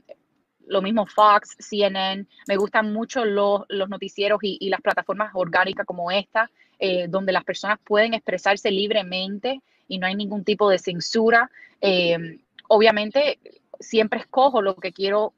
lo 0.67 0.81
mismo 0.81 1.05
Fox, 1.05 1.55
CNN, 1.57 2.25
me 2.47 2.57
gustan 2.57 2.91
mucho 2.91 3.23
los, 3.23 3.63
los 3.69 3.89
noticieros 3.89 4.39
y, 4.41 4.69
las 4.69 4.81
plataformas 4.81 5.31
orgánicas 5.35 5.85
como 5.85 6.11
esta, 6.11 6.51
eh, 6.79 7.07
donde 7.07 7.31
las 7.31 7.43
personas 7.43 7.79
pueden 7.83 8.13
expresarse 8.13 8.71
libremente 8.71 9.62
y 9.88 9.97
no 9.97 10.07
hay 10.07 10.15
ningún 10.15 10.43
tipo 10.43 10.69
de 10.69 10.79
censura. 10.79 11.49
Em, 11.81 12.39
obviamente, 12.67 13.39
siempre 13.79 14.19
escojo 14.19 14.62
lo 14.62 14.75
que 14.75 14.91
quiero 14.91 15.33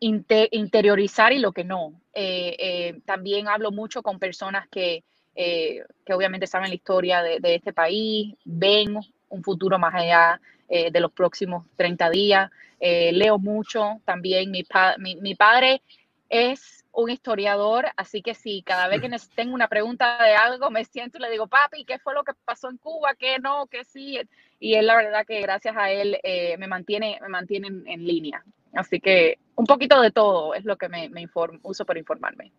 interiorizar 0.00 1.32
y 1.32 1.38
lo 1.38 1.52
que 1.52 1.64
no. 1.64 2.00
Eh, 2.14 2.56
eh, 2.58 3.00
también 3.04 3.48
hablo 3.48 3.70
mucho 3.70 4.02
con 4.02 4.18
personas 4.18 4.66
que, 4.68 5.04
eh, 5.34 5.82
que 6.04 6.14
obviamente 6.14 6.46
saben 6.46 6.70
la 6.70 6.74
historia 6.74 7.22
de, 7.22 7.38
de, 7.40 7.56
este 7.56 7.72
país, 7.72 8.34
ven 8.44 8.98
un 9.28 9.42
futuro 9.42 9.78
más 9.78 9.94
allá 9.94 10.40
de 10.68 11.00
los 11.00 11.10
próximos 11.10 11.66
30 11.74 12.10
días. 12.10 12.50
leo 12.80 13.40
mucho 13.40 14.00
también. 14.04 14.52
Mi, 14.52 14.64
mi, 14.98 15.16
mi, 15.16 15.34
padre 15.34 15.82
es 16.28 16.79
un 16.92 17.10
historiador, 17.10 17.86
así 17.96 18.22
que 18.22 18.34
si 18.34 18.62
cada 18.62 18.88
vez 18.88 19.00
que 19.00 19.10
tengo 19.34 19.54
una 19.54 19.68
pregunta 19.68 20.18
de 20.22 20.34
algo, 20.34 20.70
me 20.70 20.84
siento 20.84 21.18
y 21.18 21.22
le 21.22 21.30
digo, 21.30 21.46
papi, 21.46 21.84
¿qué 21.84 21.98
fue 21.98 22.14
lo 22.14 22.24
que 22.24 22.32
pasó 22.44 22.68
en 22.68 22.78
Cuba? 22.78 23.14
¿Qué 23.18 23.38
no? 23.38 23.66
¿Qué 23.66 23.84
sí? 23.84 24.18
Y 24.58 24.74
él, 24.74 24.86
la 24.86 24.96
verdad 24.96 25.24
que 25.26 25.40
gracias 25.40 25.76
a 25.76 25.90
él, 25.90 26.18
me 26.58 26.66
mantiene, 26.66 27.18
me 27.22 27.28
mantiene 27.28 27.68
en, 27.68 28.04
línea. 28.04 28.44
Así 28.74 29.00
que 29.00 29.38
un 29.56 29.64
poquito 29.64 30.00
de 30.00 30.10
todo 30.10 30.54
es 30.54 30.64
lo 30.64 30.76
que 30.76 30.88
me, 30.88 31.08
me 31.08 31.26
uso 31.62 31.84
para 31.84 31.98
informarme. 31.98 32.52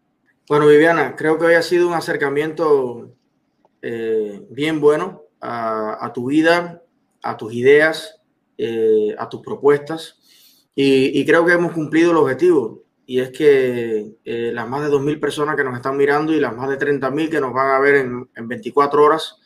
Bueno, 0.47 0.67
Viviana, 0.67 1.15
creo 1.15 1.37
que 1.37 1.45
hoy 1.45 1.53
ha 1.53 1.61
sido 1.61 1.87
un 1.87 1.93
acercamiento 1.93 3.11
eh, 3.81 4.41
bien 4.49 4.81
bueno 4.81 5.23
a, 5.39 6.05
a, 6.05 6.11
tu 6.11 6.27
vida, 6.27 6.81
a 7.23 7.37
tus 7.37 7.53
ideas, 7.53 8.21
eh, 8.57 9.15
a 9.17 9.29
tus 9.29 9.41
propuestas. 9.41 10.19
Y, 10.75 11.19
y, 11.19 11.25
creo 11.25 11.45
que 11.45 11.53
hemos 11.53 11.73
cumplido 11.73 12.11
el 12.11 12.17
objetivo 12.17 12.83
y 13.05 13.19
es 13.19 13.31
que 13.31 14.15
eh, 14.23 14.51
las 14.53 14.67
más 14.67 14.83
de 14.83 14.89
2.000 14.89 15.19
personas 15.19 15.55
que 15.55 15.63
nos 15.63 15.75
están 15.75 15.97
mirando 15.97 16.33
y 16.33 16.39
las 16.39 16.55
más 16.55 16.69
de 16.69 16.77
30.000 16.77 17.29
que 17.29 17.41
nos 17.41 17.53
van 17.53 17.71
a 17.71 17.79
ver 17.79 17.95
en, 17.95 18.29
en 18.35 18.47
24 18.47 19.03
horas 19.03 19.37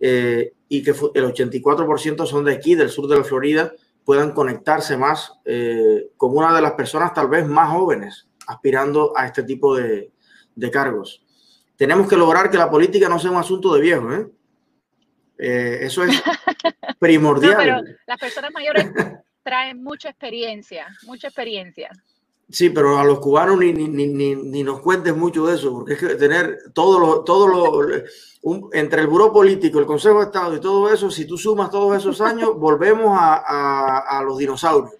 eh, 0.00 0.52
y 0.68 0.82
que 0.82 0.90
el 0.90 1.24
84% 1.24 2.26
son 2.26 2.44
de 2.44 2.52
aquí, 2.52 2.74
del 2.74 2.90
sur 2.90 3.08
de 3.08 3.16
la 3.16 3.24
Florida, 3.24 3.72
puedan 4.04 4.32
conectarse 4.32 4.96
más 4.96 5.32
eh, 5.44 6.10
con 6.16 6.36
una 6.36 6.54
de 6.54 6.60
las 6.60 6.72
personas 6.72 7.14
tal 7.14 7.28
vez 7.28 7.46
más 7.46 7.70
jóvenes 7.70 8.28
aspirando 8.48 9.12
a 9.16 9.26
este 9.26 9.42
tipo 9.42 9.74
de, 9.76 10.12
de 10.54 10.70
cargos. 10.70 11.24
Tenemos 11.76 12.08
que 12.08 12.16
lograr 12.16 12.50
que 12.50 12.58
la 12.58 12.70
política 12.70 13.08
no 13.08 13.18
sea 13.18 13.30
un 13.30 13.38
asunto 13.38 13.74
de 13.74 13.80
viejos. 13.80 14.26
eso 15.38 16.04
es 16.04 16.22
primordial. 16.98 17.52
No, 17.52 17.58
pero 17.58 17.80
las 18.06 18.18
personas 18.18 18.50
mayores 18.52 18.90
traen 19.42 19.82
mucha 19.82 20.10
experiencia, 20.10 20.86
mucha 21.04 21.28
experiencia. 21.28 21.90
Sí, 22.48 22.70
pero 22.70 22.98
a 22.98 23.04
los 23.04 23.18
cubanos 23.18 23.58
ni, 23.58 23.72
ni, 23.72 23.88
ni, 23.88 24.36
ni, 24.36 24.62
nos 24.62 24.80
cuentes 24.80 25.16
mucho 25.16 25.46
de 25.46 25.56
eso, 25.56 25.72
porque 25.72 25.94
es 25.94 25.98
que 25.98 26.14
tener 26.14 26.72
todo 26.72 27.00
lo, 27.00 27.24
todo 27.24 27.48
lo, 27.48 28.04
un, 28.42 28.70
entre 28.72 29.00
el 29.00 29.08
Buró 29.08 29.32
Político, 29.32 29.80
el 29.80 29.86
Consejo 29.86 30.20
de 30.20 30.26
Estado 30.26 30.54
y 30.54 30.60
todo 30.60 30.88
eso, 30.92 31.10
si 31.10 31.26
tú 31.26 31.36
sumas 31.36 31.70
todos 31.70 31.96
esos 31.96 32.20
años, 32.20 32.50
volvemos 32.56 33.18
a, 33.18 33.34
a, 33.34 34.18
a 34.18 34.22
los 34.22 34.38
dinosaurios. 34.38 34.94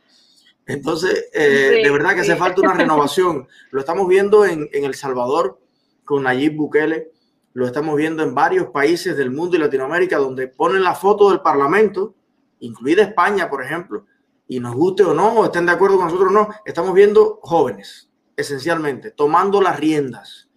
Entonces, 0.66 1.26
eh, 1.32 1.74
sí, 1.76 1.82
de 1.85 1.90
verdad 1.92 2.16
que 2.16 2.24
sí. 2.24 2.32
hace 2.32 2.40
falta 2.40 2.61
una 2.61 2.74
renovación. 2.74 3.46
Lo 3.70 3.78
estamos 3.78 4.09
viendo 4.09 4.44
en, 4.44 4.68
en, 4.72 4.85
El 4.85 4.94
Salvador 4.94 5.61
con 6.04 6.24
Nayib 6.24 6.56
Bukele, 6.56 7.12
lo 7.52 7.66
estamos 7.66 7.96
viendo 7.96 8.24
en 8.24 8.35
varios 8.35 8.66
países 8.70 9.16
del 9.16 9.30
mundo 9.30 9.56
y 9.56 9.61
Latinoamérica 9.61 10.18
donde 10.18 10.48
ponen 10.48 10.82
la 10.82 10.96
foto 10.96 11.30
del 11.30 11.40
Parlamento, 11.40 12.14
incluida 12.59 13.04
España, 13.04 13.48
por 13.48 13.62
ejemplo, 13.62 14.06
y 14.48 14.61
nos 14.61 14.74
guste 14.74 15.04
o 15.04 15.14
no, 15.14 15.40
o 15.40 15.44
estén 15.46 15.66
de 15.66 15.72
acuerdo 15.72 15.96
con 15.96 16.06
nosotros 16.06 16.30
o 16.30 16.32
no, 16.32 16.48
estamos 16.64 16.94
viendo 16.94 17.40
jóvenes, 17.42 18.11
esencialmente, 18.37 19.11
tomando 19.11 19.61
las 19.61 19.78
riendas. 19.78 20.48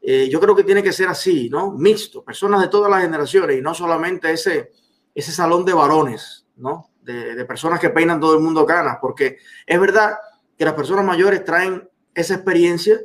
Eh, 0.00 0.28
yo 0.30 0.40
creo 0.40 0.54
que 0.54 0.64
tiene 0.64 0.82
que 0.82 0.92
ser 0.92 1.08
así, 1.08 1.48
¿no? 1.48 1.72
Mixto, 1.72 2.22
personas 2.24 2.60
de 2.60 2.68
todas 2.68 2.90
las 2.90 3.02
generaciones 3.02 3.58
y 3.58 3.62
no 3.62 3.74
solamente 3.74 4.30
ese, 4.30 4.72
ese 5.14 5.32
salón 5.32 5.64
de 5.64 5.72
varones, 5.72 6.46
¿no? 6.56 6.90
De, 7.02 7.34
de 7.34 7.44
personas 7.44 7.80
que 7.80 7.90
peinan 7.90 8.20
todo 8.20 8.34
el 8.34 8.42
mundo 8.42 8.64
canas, 8.64 8.98
porque 9.00 9.38
es 9.66 9.80
verdad 9.80 10.16
que 10.56 10.64
las 10.64 10.74
personas 10.74 11.04
mayores 11.04 11.44
traen 11.44 11.88
esa 12.14 12.34
experiencia, 12.34 12.98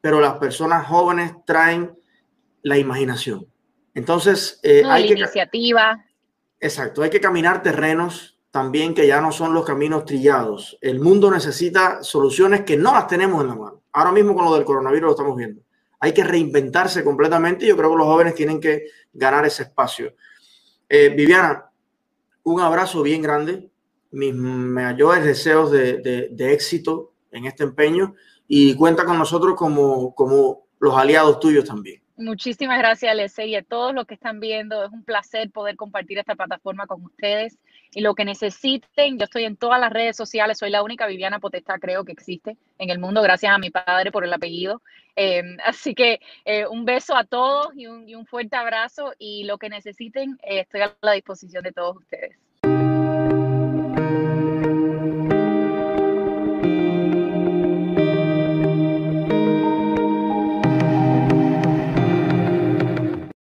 pero 0.00 0.20
las 0.20 0.38
personas 0.38 0.86
jóvenes 0.86 1.32
traen 1.46 1.96
la 2.62 2.78
imaginación. 2.78 3.46
Entonces, 3.94 4.60
eh, 4.62 4.82
no, 4.82 4.90
hay 4.92 5.02
la 5.02 5.08
que, 5.08 5.20
iniciativa. 5.20 6.04
Exacto, 6.60 7.02
hay 7.02 7.10
que 7.10 7.20
caminar 7.20 7.62
terrenos 7.62 8.37
también 8.50 8.94
que 8.94 9.06
ya 9.06 9.20
no 9.20 9.32
son 9.32 9.52
los 9.52 9.64
caminos 9.64 10.04
trillados. 10.04 10.78
El 10.80 11.00
mundo 11.00 11.30
necesita 11.30 12.02
soluciones 12.02 12.62
que 12.62 12.76
no 12.76 12.92
las 12.92 13.06
tenemos 13.06 13.42
en 13.42 13.48
la 13.48 13.54
mano. 13.54 13.82
Ahora 13.92 14.12
mismo 14.12 14.34
con 14.34 14.44
lo 14.44 14.54
del 14.54 14.64
coronavirus 14.64 15.06
lo 15.06 15.10
estamos 15.10 15.36
viendo. 15.36 15.62
Hay 16.00 16.12
que 16.12 16.24
reinventarse 16.24 17.04
completamente 17.04 17.64
y 17.64 17.68
yo 17.68 17.76
creo 17.76 17.90
que 17.90 17.96
los 17.96 18.06
jóvenes 18.06 18.34
tienen 18.34 18.60
que 18.60 18.86
ganar 19.12 19.44
ese 19.44 19.64
espacio. 19.64 20.14
Eh, 20.88 21.10
Viviana, 21.10 21.70
un 22.44 22.60
abrazo 22.60 23.02
bien 23.02 23.20
grande, 23.20 23.68
mis 24.10 24.34
mayores 24.34 25.24
deseos 25.24 25.70
de, 25.70 26.30
éxito 26.38 27.12
en 27.30 27.44
este 27.44 27.64
empeño 27.64 28.14
y 28.46 28.74
cuenta 28.74 29.04
con 29.04 29.18
nosotros 29.18 29.54
como, 29.54 30.14
como 30.14 30.66
los 30.78 30.96
aliados 30.96 31.40
tuyos 31.40 31.64
también. 31.64 32.00
Muchísimas 32.16 32.78
gracias, 32.78 33.14
Lese, 33.14 33.46
y 33.46 33.54
a 33.54 33.62
todos 33.62 33.94
los 33.94 34.06
que 34.06 34.14
están 34.14 34.40
viendo. 34.40 34.82
Es 34.82 34.90
un 34.90 35.04
placer 35.04 35.50
poder 35.52 35.76
compartir 35.76 36.18
esta 36.18 36.34
plataforma 36.34 36.86
con 36.86 37.04
ustedes. 37.04 37.58
Y 37.94 38.00
lo 38.00 38.14
que 38.14 38.24
necesiten, 38.24 39.18
yo 39.18 39.24
estoy 39.24 39.44
en 39.44 39.56
todas 39.56 39.80
las 39.80 39.92
redes 39.92 40.16
sociales. 40.16 40.58
Soy 40.58 40.70
la 40.70 40.82
única 40.82 41.06
Viviana 41.06 41.38
Potestad, 41.38 41.80
creo 41.80 42.04
que 42.04 42.12
existe 42.12 42.56
en 42.78 42.90
el 42.90 42.98
mundo, 42.98 43.22
gracias 43.22 43.52
a 43.52 43.58
mi 43.58 43.70
padre 43.70 44.12
por 44.12 44.24
el 44.24 44.32
apellido. 44.32 44.82
Eh, 45.16 45.42
así 45.64 45.94
que 45.94 46.20
eh, 46.44 46.66
un 46.66 46.84
beso 46.84 47.16
a 47.16 47.24
todos 47.24 47.68
y 47.74 47.86
un, 47.86 48.26
fuerte 48.26 48.56
abrazo. 48.56 49.12
Y 49.18 49.44
lo 49.44 49.58
que 49.58 49.68
necesiten, 49.68 50.38
eh, 50.42 50.60
estoy 50.60 50.82
a 50.82 50.96
la 51.00 51.12
disposición 51.12 51.62
de 51.62 51.72
todos 51.72 51.96
ustedes. 51.96 52.36